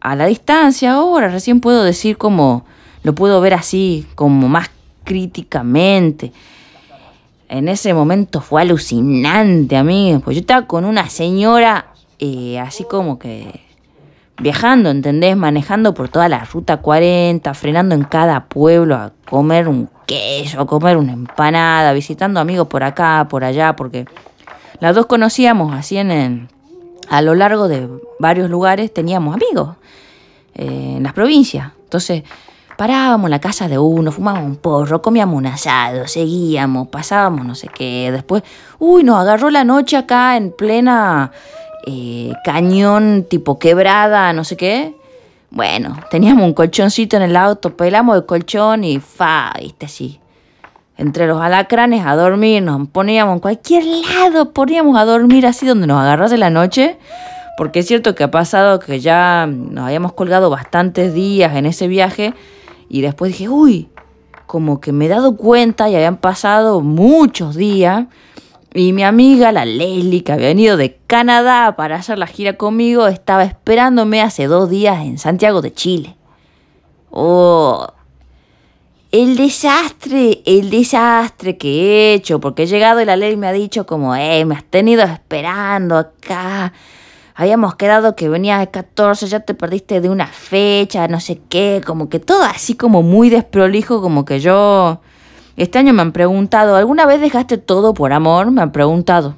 a 0.05 0.15
la 0.15 0.27
distancia 0.27 0.93
ahora 0.93 1.29
recién 1.29 1.61
puedo 1.61 1.83
decir 1.83 2.19
como, 2.19 2.67
lo 3.03 3.15
puedo 3.15 3.41
ver 3.41 3.55
así, 3.55 4.07
como 4.15 4.49
más 4.49 4.71
críticamente. 5.03 6.31
En 7.49 7.69
ese 7.69 7.95
momento 7.95 8.43
fue 8.43 8.61
alucinante, 8.61 9.79
amigos. 9.79 10.21
Pues 10.23 10.37
yo 10.37 10.41
estaba 10.43 10.67
con 10.67 10.85
una 10.85 11.09
señora 11.09 11.87
eh, 12.19 12.59
así 12.59 12.85
como 12.85 13.19
que 13.19 13.63
viajando, 14.37 14.91
¿entendés? 14.91 15.39
Manejando 15.39 15.95
por 15.95 16.11
toda 16.11 16.29
la 16.29 16.45
ruta 16.45 16.77
40, 16.83 17.55
frenando 17.55 17.95
en 17.95 18.05
cada 18.05 18.45
pueblo 18.45 18.97
a 18.97 19.13
comer 19.25 19.69
un 19.69 19.89
queso, 20.05 20.61
a 20.61 20.67
comer 20.67 20.99
una 20.99 21.15
empanada, 21.15 21.95
visitando 21.95 22.41
amigos 22.41 22.69
por 22.69 22.83
acá, 22.83 23.27
por 23.31 23.43
allá, 23.43 23.75
porque 23.75 24.05
las 24.81 24.95
dos 24.95 25.07
conocíamos 25.07 25.73
así 25.73 25.97
en 25.97 26.11
a 27.09 27.23
lo 27.23 27.35
largo 27.35 27.69
de 27.69 27.89
varios 28.19 28.51
lugares, 28.51 28.93
teníamos 28.93 29.35
amigos 29.35 29.77
eh, 30.55 30.95
en 30.97 31.03
las 31.03 31.13
provincias. 31.13 31.73
Entonces, 31.85 32.25
Parábamos 32.77 33.27
en 33.27 33.31
la 33.31 33.41
casa 33.41 33.69
de 33.69 33.79
uno, 33.79 34.11
fumábamos 34.11 34.49
un 34.51 34.57
porro, 34.57 35.01
comíamos 35.01 35.37
un 35.37 35.47
asado, 35.47 36.09
seguíamos, 36.09 36.89
pasábamos 36.89 37.47
no 37.47 37.55
sé 37.55 37.69
qué. 37.69 38.11
Después, 38.11 38.43
uy, 38.81 39.05
nos 39.05 39.21
agarró 39.21 39.51
la 39.51 39.63
noche 39.63 39.97
acá 39.97 40.37
en 40.37 40.51
plena 40.51 41.31
eh, 41.87 42.33
cañón 42.45 43.27
tipo 43.31 43.59
quebrada, 43.61 44.33
no 44.33 44.43
sé 44.43 44.57
qué. 44.57 44.97
Bueno, 45.51 45.97
teníamos 46.11 46.45
un 46.45 46.53
colchoncito 46.53 47.17
en 47.17 47.23
el 47.23 47.37
auto, 47.37 47.77
pelamos 47.77 48.17
el 48.17 48.27
colchón 48.27 48.83
y 48.83 48.99
fa, 48.99 49.53
viste 49.61 49.87
así. 49.87 50.19
Entre 50.97 51.27
los 51.27 51.41
alacranes 51.41 52.07
a 52.07 52.15
dormir, 52.15 52.63
nos 52.63 52.89
poníamos 52.89 53.35
en 53.35 53.41
cualquier 53.41 53.85
lado, 53.85 54.53
poníamos 54.53 54.97
a 54.97 55.05
dormir 55.05 55.47
así 55.47 55.67
donde 55.67 55.87
nos 55.87 56.01
agarrase 56.01 56.39
la 56.39 56.51
noche. 56.51 56.99
Porque 57.57 57.81
es 57.81 57.87
cierto 57.87 58.15
que 58.15 58.25
ha 58.25 58.31
pasado 58.31 58.81
que 58.81 59.01
ya 59.01 59.47
nos 59.47 59.87
habíamos 59.87 60.13
colgado 60.13 60.51
bastantes 60.51 61.15
días 61.15 61.55
en 61.57 61.67
ese 61.67 61.87
viaje 61.87 62.35
y 62.89 63.01
después 63.01 63.33
dije, 63.33 63.49
uy, 63.49 63.89
como 64.47 64.81
que 64.81 64.93
me 64.93 65.07
he 65.07 65.09
dado 65.09 65.37
cuenta 65.37 65.89
y 65.89 65.95
habían 65.95 66.17
pasado 66.17 66.81
muchos 66.81 67.55
días. 67.57 68.07
Y 68.73 68.93
mi 68.93 69.05
amiga, 69.05 69.53
la 69.53 69.65
Leslie, 69.65 70.25
que 70.25 70.33
había 70.33 70.49
venido 70.49 70.77
de 70.77 70.99
Canadá 71.07 71.77
para 71.77 71.97
hacer 71.97 72.19
la 72.19 72.27
gira 72.27 72.55
conmigo, 72.55 73.07
estaba 73.07 73.45
esperándome 73.45 74.21
hace 74.21 74.47
dos 74.47 74.69
días 74.69 75.05
en 75.05 75.19
Santiago 75.19 75.63
de 75.63 75.73
Chile. 75.73 76.17
Oh, 77.11 77.87
el 79.23 79.37
desastre, 79.37 80.43
el 80.45 80.71
desastre 80.71 81.57
que 81.57 81.69
he 81.69 82.15
hecho, 82.15 82.41
porque 82.41 82.65
he 82.65 82.67
llegado 82.67 83.01
y 83.01 83.05
la 83.05 83.17
Leslie 83.17 83.37
me 83.37 83.47
ha 83.47 83.53
dicho 83.53 83.87
como, 83.87 84.17
eh, 84.17 84.45
me 84.45 84.55
has 84.57 84.65
tenido 84.65 85.03
esperando 85.05 85.97
acá 85.97 86.73
habíamos 87.35 87.75
quedado 87.75 88.15
que 88.15 88.29
venías 88.29 88.61
el 88.61 88.71
14, 88.71 89.27
ya 89.27 89.41
te 89.41 89.55
perdiste 89.55 90.01
de 90.01 90.09
una 90.09 90.27
fecha, 90.27 91.09
no 91.09 91.21
sé 91.21 91.41
qué, 91.49 91.83
como 91.85 92.09
que 92.09 92.21
todo 92.21 92.45
así 92.45 92.75
como 92.75 93.03
muy 93.03 93.29
desprolijo, 93.31 94.01
como 94.01 94.25
que 94.25 94.41
yo... 94.41 95.01
Este 95.57 95.79
año 95.79 95.93
me 95.93 96.03
han 96.03 96.11
preguntado, 96.11 96.75
¿alguna 96.75 97.07
vez 97.07 97.21
dejaste 97.21 97.59
todo 97.59 97.95
por 97.95 98.13
amor? 98.13 98.51
Me 98.51 98.61
han 98.61 98.73
preguntado. 98.73 99.37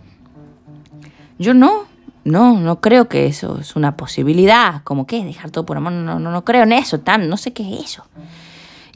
Yo 1.38 1.52
no, 1.52 1.84
no, 2.24 2.58
no 2.58 2.80
creo 2.80 3.06
que 3.06 3.26
eso 3.26 3.58
es 3.60 3.76
una 3.76 3.98
posibilidad. 3.98 4.82
Como 4.82 5.06
que 5.06 5.22
dejar 5.22 5.50
todo 5.50 5.66
por 5.66 5.76
amor, 5.76 5.92
no, 5.92 6.18
no, 6.18 6.30
no 6.30 6.42
creo 6.42 6.62
en 6.62 6.72
eso, 6.72 7.00
tan, 7.00 7.28
no 7.28 7.36
sé 7.36 7.52
qué 7.52 7.70
es 7.70 7.84
eso. 7.84 8.06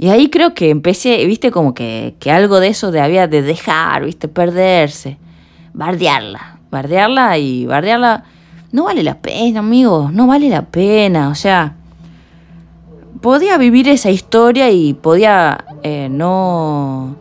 Y 0.02 0.08
ahí 0.08 0.30
creo 0.30 0.54
que 0.54 0.70
empecé, 0.70 1.22
viste, 1.26 1.50
como 1.50 1.74
que, 1.74 2.14
que 2.18 2.30
algo 2.30 2.58
de 2.58 2.68
eso 2.68 2.90
de 2.90 3.02
había 3.02 3.26
de 3.28 3.42
dejar, 3.42 4.06
viste, 4.06 4.28
perderse, 4.28 5.18
bardearla, 5.74 6.58
bardearla 6.70 7.36
y 7.36 7.66
bardearla 7.66 8.24
no 8.72 8.84
vale 8.84 9.02
la 9.02 9.18
pena, 9.18 9.60
amigos, 9.60 10.10
no 10.10 10.26
vale 10.26 10.48
la 10.48 10.62
pena. 10.62 11.28
O 11.28 11.34
sea, 11.34 11.74
podía 13.20 13.58
vivir 13.58 13.90
esa 13.90 14.08
historia 14.08 14.70
y 14.70 14.94
podía 14.94 15.66
eh, 15.82 16.08
no, 16.10 17.16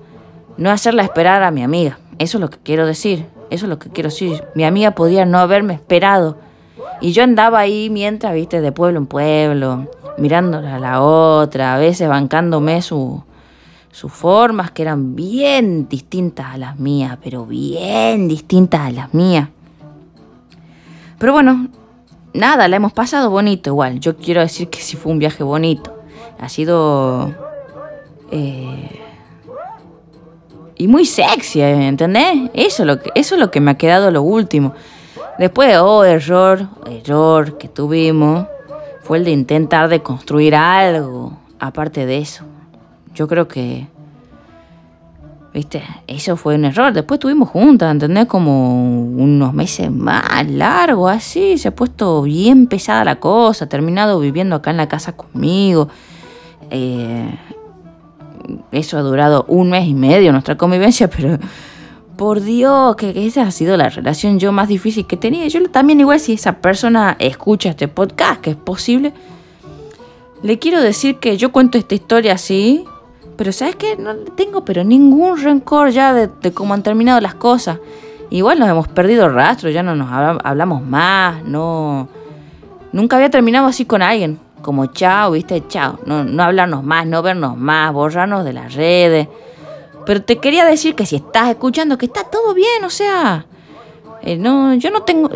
no 0.55 0.71
hacerla 0.71 1.03
esperar 1.03 1.43
a 1.43 1.51
mi 1.51 1.63
amiga. 1.63 1.99
Eso 2.17 2.37
es 2.37 2.41
lo 2.41 2.49
que 2.49 2.59
quiero 2.63 2.85
decir. 2.85 3.25
Eso 3.49 3.65
es 3.65 3.69
lo 3.69 3.77
que 3.77 3.89
quiero 3.89 4.09
decir. 4.09 4.45
Mi 4.55 4.63
amiga 4.63 4.91
podía 4.91 5.25
no 5.25 5.39
haberme 5.39 5.73
esperado. 5.73 6.37
Y 7.01 7.11
yo 7.11 7.23
andaba 7.23 7.59
ahí 7.59 7.89
mientras, 7.89 8.33
viste, 8.33 8.61
de 8.61 8.71
pueblo 8.71 8.99
en 8.99 9.05
pueblo, 9.05 9.89
mirándola 10.19 10.75
a 10.75 10.79
la 10.79 11.01
otra, 11.01 11.75
a 11.75 11.77
veces 11.77 12.07
bancándome 12.07 12.81
su, 12.81 13.23
sus 13.91 14.11
formas 14.11 14.71
que 14.71 14.83
eran 14.83 15.15
bien 15.15 15.87
distintas 15.89 16.53
a 16.53 16.57
las 16.57 16.79
mías, 16.79 17.17
pero 17.23 17.45
bien 17.45 18.27
distintas 18.27 18.81
a 18.81 18.91
las 18.91 19.13
mías. 19.13 19.49
Pero 21.17 21.33
bueno, 21.33 21.67
nada, 22.33 22.67
la 22.67 22.75
hemos 22.75 22.93
pasado 22.93 23.29
bonito 23.29 23.71
igual. 23.71 23.99
Yo 23.99 24.15
quiero 24.15 24.41
decir 24.41 24.69
que 24.69 24.79
sí 24.79 24.95
fue 24.95 25.11
un 25.11 25.19
viaje 25.19 25.43
bonito. 25.43 25.95
Ha 26.39 26.49
sido... 26.49 27.35
Eh, 28.31 29.01
y 30.77 30.87
muy 30.87 31.05
sexy, 31.05 31.61
¿entendés? 31.61 32.49
Eso 32.53 32.83
es, 32.83 32.87
lo 32.87 33.01
que, 33.01 33.11
eso 33.13 33.35
es 33.35 33.41
lo 33.41 33.51
que 33.51 33.59
me 33.59 33.71
ha 33.71 33.77
quedado 33.77 34.11
lo 34.11 34.21
último. 34.21 34.73
Después, 35.37 35.75
oh, 35.77 36.05
error, 36.05 36.67
error 36.89 37.57
que 37.57 37.67
tuvimos, 37.67 38.47
fue 39.09 39.17
el 39.17 39.25
de 39.25 39.31
intentar 39.31 39.89
de 39.89 40.03
construir 40.03 40.53
algo 40.53 41.35
aparte 41.59 42.05
de 42.05 42.19
eso. 42.19 42.43
Yo 43.15 43.27
creo 43.27 43.47
que 43.47 43.87
¿Viste? 45.51 45.81
Eso 46.05 46.37
fue 46.37 46.53
un 46.53 46.65
error. 46.65 46.93
Después 46.93 47.17
estuvimos 47.17 47.49
juntas, 47.49 47.91
¿entendés? 47.91 48.27
Como 48.27 48.83
unos 48.83 49.51
meses 49.51 49.89
más 49.89 50.47
largos, 50.47 51.11
así. 51.11 51.57
Se 51.57 51.69
ha 51.69 51.75
puesto 51.75 52.21
bien 52.21 52.67
pesada 52.67 53.03
la 53.03 53.15
cosa. 53.15 53.67
terminado 53.67 54.19
viviendo 54.19 54.55
acá 54.55 54.69
en 54.69 54.77
la 54.77 54.87
casa 54.87 55.13
conmigo. 55.13 55.89
Eh, 56.69 57.35
eso 58.71 58.95
ha 58.95 59.01
durado 59.01 59.43
un 59.47 59.71
mes 59.71 59.87
y 59.87 59.95
medio 59.95 60.31
nuestra 60.31 60.55
convivencia, 60.55 61.09
pero 61.17 61.39
por 62.19 62.41
Dios, 62.41 62.97
que, 62.97 63.25
esa 63.25 63.43
ha 63.43 63.51
sido 63.51 63.77
la 63.77 63.87
relación 63.87 64.39
yo 64.39 64.51
más 64.51 64.67
difícil 64.67 65.07
que 65.07 65.15
tenido. 65.15 65.47
Yo 65.47 65.63
también, 65.69 66.01
igual, 66.01 66.19
si 66.19 66.33
esa 66.33 66.57
persona 66.57 67.15
escucha 67.17 67.69
este 67.69 67.87
podcast, 67.87 68.41
que 68.41 68.49
es 68.49 68.55
posible, 68.57 69.13
le 70.43 70.59
quiero 70.59 70.81
decir 70.81 71.15
que 71.15 71.37
yo 71.37 71.53
cuento 71.53 71.77
esta 71.77 71.95
historia 71.95 72.33
así 72.33 72.83
Pero 73.37 73.53
¿sabes 73.53 73.77
qué? 73.77 73.95
No 73.95 74.13
tengo 74.35 74.65
pero 74.65 74.83
ningún 74.83 75.41
rencor 75.41 75.91
ya 75.91 76.13
de, 76.13 76.51
cómo 76.51 76.73
han 76.73 76.83
terminado 76.83 77.21
las 77.21 77.35
cosas. 77.35 77.79
Igual 78.29 78.59
nos 78.59 78.67
hemos 78.67 78.89
perdido 78.89 79.29
rastro, 79.29 79.69
ya 79.69 79.81
no 79.81 79.95
nos 79.95 80.09
hablamos 80.43 80.83
más, 80.83 81.41
no... 81.45 82.09
Nunca 82.91 83.15
había 83.15 83.29
terminado 83.29 83.65
así 83.67 83.85
con 83.85 84.01
alguien, 84.01 84.39
como 84.61 84.87
chao, 84.87 85.31
viste, 85.31 85.63
chao, 85.69 85.99
no, 86.05 86.25
no 86.25 86.43
hablarnos 86.43 86.83
más, 86.83 87.07
no 87.07 87.21
vernos 87.21 87.55
más, 87.55 87.93
borrarnos 87.93 88.43
de 88.43 88.51
las 88.51 88.73
redes. 88.73 89.29
Pero 90.09 90.23
te 90.23 90.39
quería 90.39 90.65
decir 90.65 90.95
que 90.95 91.05
si 91.05 91.17
estás 91.17 91.49
escuchando, 91.49 91.95
que 91.99 92.07
está 92.07 92.23
todo 92.23 92.55
bien, 92.55 92.83
o 92.83 92.89
sea, 92.89 93.45
eh, 94.23 94.37
no, 94.37 94.73
yo 94.73 94.89
no 94.89 95.03
tengo... 95.03 95.29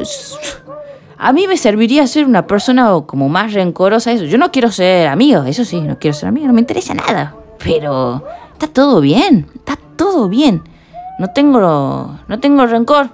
A 1.16 1.32
mí 1.32 1.46
me 1.48 1.58
serviría 1.58 2.08
ser 2.08 2.26
una 2.26 2.48
persona 2.48 2.90
como 3.06 3.30
más 3.30 3.54
rencorosa, 3.54 4.12
eso. 4.12 4.24
Yo 4.24 4.40
no 4.40 4.52
quiero 4.52 4.72
ser 4.72 5.10
amigo, 5.10 5.44
eso 5.44 5.64
sí, 5.64 5.80
no 5.80 6.00
quiero 6.00 6.18
ser 6.18 6.30
amigo, 6.30 6.48
no 6.48 6.54
me 6.54 6.62
interesa 6.62 6.96
nada. 6.96 7.36
Pero 7.64 8.24
está 8.54 8.66
todo 8.66 9.00
bien, 9.00 9.46
está 9.54 9.78
todo 9.96 10.28
bien. 10.28 10.64
No 11.20 11.28
tengo, 11.28 12.18
no 12.28 12.40
tengo 12.40 12.66
rencor. 12.66 13.10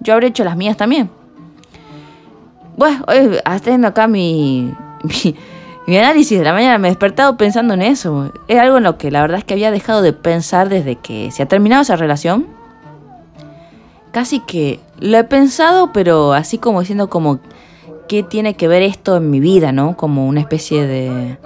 Yo 0.00 0.12
habré 0.12 0.26
hecho 0.26 0.42
las 0.42 0.56
mías 0.56 0.76
también. 0.76 1.08
Bueno, 2.76 3.04
hoy 3.06 3.38
haciendo 3.44 3.86
acá 3.86 4.08
mi, 4.08 4.74
análisis 5.94 6.36
de 6.36 6.44
la 6.44 6.52
mañana, 6.52 6.78
me 6.78 6.88
he 6.88 6.90
despertado 6.90 7.36
pensando 7.36 7.74
en 7.74 7.82
eso. 7.82 8.32
Es 8.48 8.58
algo 8.58 8.78
en 8.78 8.82
lo 8.82 8.98
que 8.98 9.12
la 9.12 9.20
verdad 9.20 9.38
es 9.38 9.44
que 9.44 9.54
había 9.54 9.70
dejado 9.70 10.02
de 10.02 10.12
pensar 10.12 10.68
desde 10.68 10.96
que 10.96 11.30
se 11.30 11.44
ha 11.44 11.46
terminado 11.46 11.82
esa 11.82 11.94
relación. 11.94 12.46
Casi 14.10 14.40
que 14.40 14.80
lo 14.98 15.16
he 15.18 15.24
pensado, 15.24 15.92
pero 15.92 16.32
así 16.32 16.58
como 16.58 16.80
diciendo 16.80 17.08
como 17.08 17.38
qué 18.08 18.22
tiene 18.22 18.54
que 18.54 18.66
ver 18.66 18.82
esto 18.82 19.16
en 19.16 19.30
mi 19.30 19.38
vida, 19.38 19.70
¿no? 19.72 19.96
Como 19.96 20.26
una 20.26 20.40
especie 20.40 20.86
de... 20.86 21.38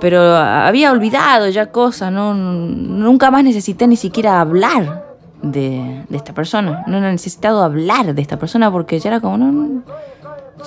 Pero 0.00 0.36
había 0.36 0.92
olvidado 0.92 1.48
ya 1.48 1.72
cosas, 1.72 2.12
¿no? 2.12 2.32
Nunca 2.34 3.30
más 3.30 3.44
necesité 3.44 3.86
ni 3.86 3.96
siquiera 3.96 4.40
hablar 4.40 5.10
de, 5.42 6.04
esta 6.10 6.32
persona. 6.32 6.84
No 6.86 6.98
he 6.98 7.00
necesitado 7.00 7.62
hablar 7.62 8.14
de 8.14 8.22
esta 8.22 8.38
persona 8.38 8.70
porque 8.70 8.98
ya 8.98 9.10
era 9.10 9.20
como, 9.20 9.36
no, 9.38 9.52
no, 9.52 9.82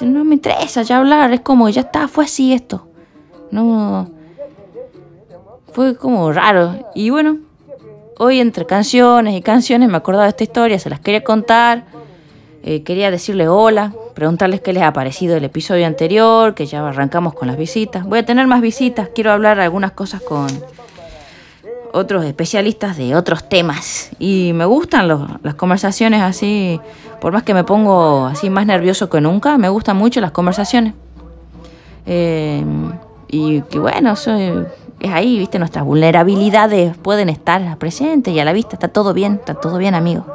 no 0.01 0.23
me 0.23 0.35
interesa 0.35 0.81
ya 0.81 0.97
hablar. 0.97 1.33
Es 1.33 1.41
como, 1.41 1.69
ya 1.69 1.81
está, 1.81 2.07
fue 2.07 2.25
así 2.25 2.53
esto. 2.53 2.87
No. 3.51 4.09
Fue 5.71 5.95
como 5.95 6.31
raro. 6.31 6.91
Y 6.95 7.09
bueno, 7.09 7.37
hoy 8.17 8.39
entre 8.39 8.65
canciones 8.65 9.35
y 9.35 9.41
canciones 9.41 9.89
me 9.89 9.97
acordaba 9.97 10.23
de 10.23 10.29
esta 10.29 10.43
historia, 10.43 10.79
se 10.79 10.89
las 10.89 10.99
quería 10.99 11.23
contar. 11.23 11.85
Eh, 12.63 12.83
quería 12.83 13.11
decirle 13.11 13.49
hola, 13.49 13.93
preguntarles 14.13 14.61
qué 14.61 14.71
les 14.71 14.83
ha 14.83 14.93
parecido 14.93 15.35
el 15.35 15.43
episodio 15.43 15.85
anterior, 15.85 16.55
que 16.55 16.65
ya 16.65 16.87
arrancamos 16.87 17.33
con 17.33 17.47
las 17.47 17.57
visitas. 17.57 18.05
Voy 18.05 18.19
a 18.19 18.25
tener 18.25 18.47
más 18.47 18.61
visitas, 18.61 19.09
quiero 19.13 19.31
hablar 19.31 19.59
algunas 19.59 19.91
cosas 19.91 20.21
con 20.21 20.47
otros 21.93 22.25
especialistas 22.25 22.97
de 22.97 23.15
otros 23.15 23.47
temas. 23.47 24.09
Y 24.19 24.51
me 24.53 24.65
gustan 24.65 25.07
las 25.07 25.55
conversaciones 25.55 26.21
así, 26.21 26.81
por 27.21 27.31
más 27.31 27.43
que 27.43 27.53
me 27.53 27.63
pongo 27.63 28.25
así 28.25 28.49
más 28.49 28.65
nervioso 28.65 29.09
que 29.09 29.21
nunca, 29.21 29.57
me 29.57 29.69
gustan 29.69 29.95
mucho 29.95 30.19
las 30.19 30.31
conversaciones. 30.31 30.95
Eh, 32.05 32.65
y 33.29 33.61
que 33.61 33.79
bueno, 33.79 34.11
eso 34.13 34.35
es 34.35 35.11
ahí, 35.11 35.37
viste, 35.37 35.59
nuestras 35.59 35.85
vulnerabilidades 35.85 36.97
pueden 36.97 37.29
estar 37.29 37.77
presentes 37.77 38.33
y 38.33 38.39
a 38.39 38.45
la 38.45 38.53
vista, 38.53 38.75
está 38.75 38.87
todo 38.87 39.13
bien, 39.13 39.35
está 39.35 39.53
todo 39.53 39.77
bien, 39.77 39.93
amigo. 39.93 40.25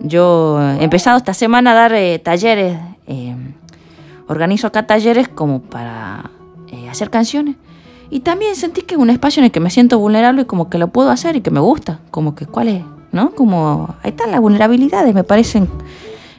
Yo 0.00 0.60
he 0.78 0.84
empezado 0.84 1.16
esta 1.16 1.34
semana 1.34 1.72
a 1.72 1.74
dar 1.74 1.94
eh, 1.94 2.18
talleres, 2.18 2.78
eh, 3.06 3.34
organizo 4.28 4.66
acá 4.66 4.86
talleres 4.86 5.28
como 5.28 5.62
para 5.62 6.30
hacer 6.90 7.08
canciones. 7.10 7.56
Y 8.10 8.20
también 8.20 8.56
sentí 8.56 8.82
que 8.82 8.96
es 8.96 9.00
un 9.00 9.08
espacio 9.08 9.40
en 9.40 9.46
el 9.46 9.50
que 9.52 9.60
me 9.60 9.70
siento 9.70 9.98
vulnerable 9.98 10.42
y 10.42 10.44
como 10.44 10.68
que 10.68 10.78
lo 10.78 10.88
puedo 10.88 11.10
hacer 11.10 11.36
y 11.36 11.40
que 11.40 11.52
me 11.52 11.60
gusta. 11.60 12.00
Como 12.10 12.34
que 12.34 12.44
cuál 12.44 12.68
es, 12.68 12.82
¿no? 13.12 13.30
Como 13.30 13.94
ahí 14.02 14.10
están 14.10 14.32
las 14.32 14.40
vulnerabilidades, 14.40 15.14
me 15.14 15.22
parecen 15.22 15.68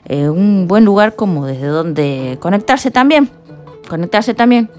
eh, 0.06 0.28
un 0.30 0.68
buen 0.68 0.84
lugar 0.84 1.16
como 1.16 1.46
desde 1.46 1.68
donde 1.68 2.38
conectarse 2.42 2.92
también. 2.92 3.30
Conectarse 3.88 4.34
también. 4.34 4.70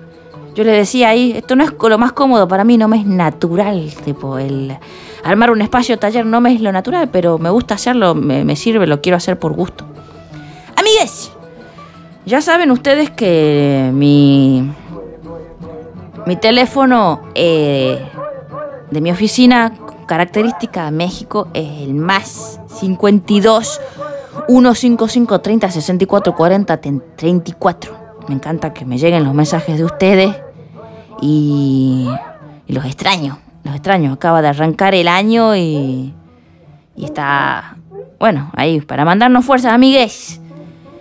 Yo 0.55 0.64
le 0.64 0.72
decía 0.72 1.09
ahí, 1.09 1.33
esto 1.33 1.57
no 1.57 1.64
es 1.64 1.72
lo 1.81 1.96
más 1.96 2.12
cómodo 2.12 2.46
para 2.46 2.62
mí, 2.62 2.76
no 2.76 2.87
me 2.87 2.98
es 2.98 3.07
natural, 3.07 3.90
tipo 4.05 4.38
el 4.38 4.76
armar 5.24 5.50
un 5.50 5.62
espacio 5.62 5.98
taller 5.98 6.26
no 6.26 6.42
me 6.42 6.52
es 6.52 6.61
lo 6.61 6.72
natural, 6.72 7.09
pero 7.11 7.38
me 7.38 7.48
gusta 7.48 7.74
hacerlo, 7.74 8.14
me, 8.14 8.44
me 8.44 8.55
sirve, 8.55 8.87
lo 8.87 9.00
quiero 9.00 9.16
hacer 9.16 9.38
por 9.38 9.55
gusto. 9.55 9.87
Amigues, 10.76 11.33
ya 12.26 12.42
saben 12.42 12.70
ustedes 12.70 13.09
que 13.11 13.90
mi 13.94 14.70
mi 16.26 16.37
teléfono 16.37 17.20
eh, 17.35 17.98
de 18.90 19.00
mi 19.00 19.11
oficina, 19.11 19.72
característica 20.06 20.85
de 20.85 20.90
México, 20.92 21.48
es 21.54 21.82
el 21.82 21.94
más 21.94 22.61
52 22.68 23.80
155 24.46 25.40
30 25.40 25.70
64 25.70 26.35
40 26.35 26.80
34. 27.16 28.02
Me 28.28 28.35
encanta 28.35 28.72
que 28.72 28.85
me 28.85 28.98
lleguen 28.98 29.24
los 29.24 29.35
mensajes 29.35 29.78
de 29.78 29.85
ustedes 29.85 30.37
y, 31.20 32.08
los 32.68 32.85
extraño. 32.85 33.38
Los 33.64 33.74
extraño. 33.74 34.12
Acaba 34.12 34.42
de 34.42 34.48
arrancar 34.48 34.94
el 34.94 35.08
año 35.08 35.56
y, 35.56 36.14
y 36.96 37.04
está, 37.04 37.76
bueno, 38.18 38.50
ahí 38.54 38.80
para 38.80 39.04
mandarnos 39.04 39.44
fuerzas, 39.44 39.72
amigues. 39.72 40.40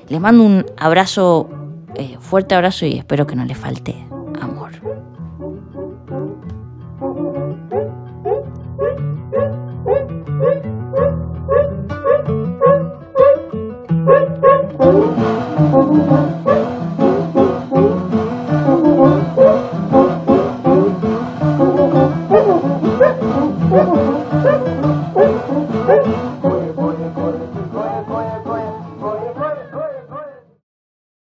Les 0.09 0.19
mando 0.19 0.43
un 0.43 0.65
abrazo, 0.77 1.49
eh, 1.95 2.17
fuerte 2.19 2.55
abrazo 2.55 2.85
y 2.85 2.97
espero 2.97 3.25
que 3.25 3.35
no 3.35 3.45
les 3.45 3.57
falte 3.57 3.95
Música 14.91 16.30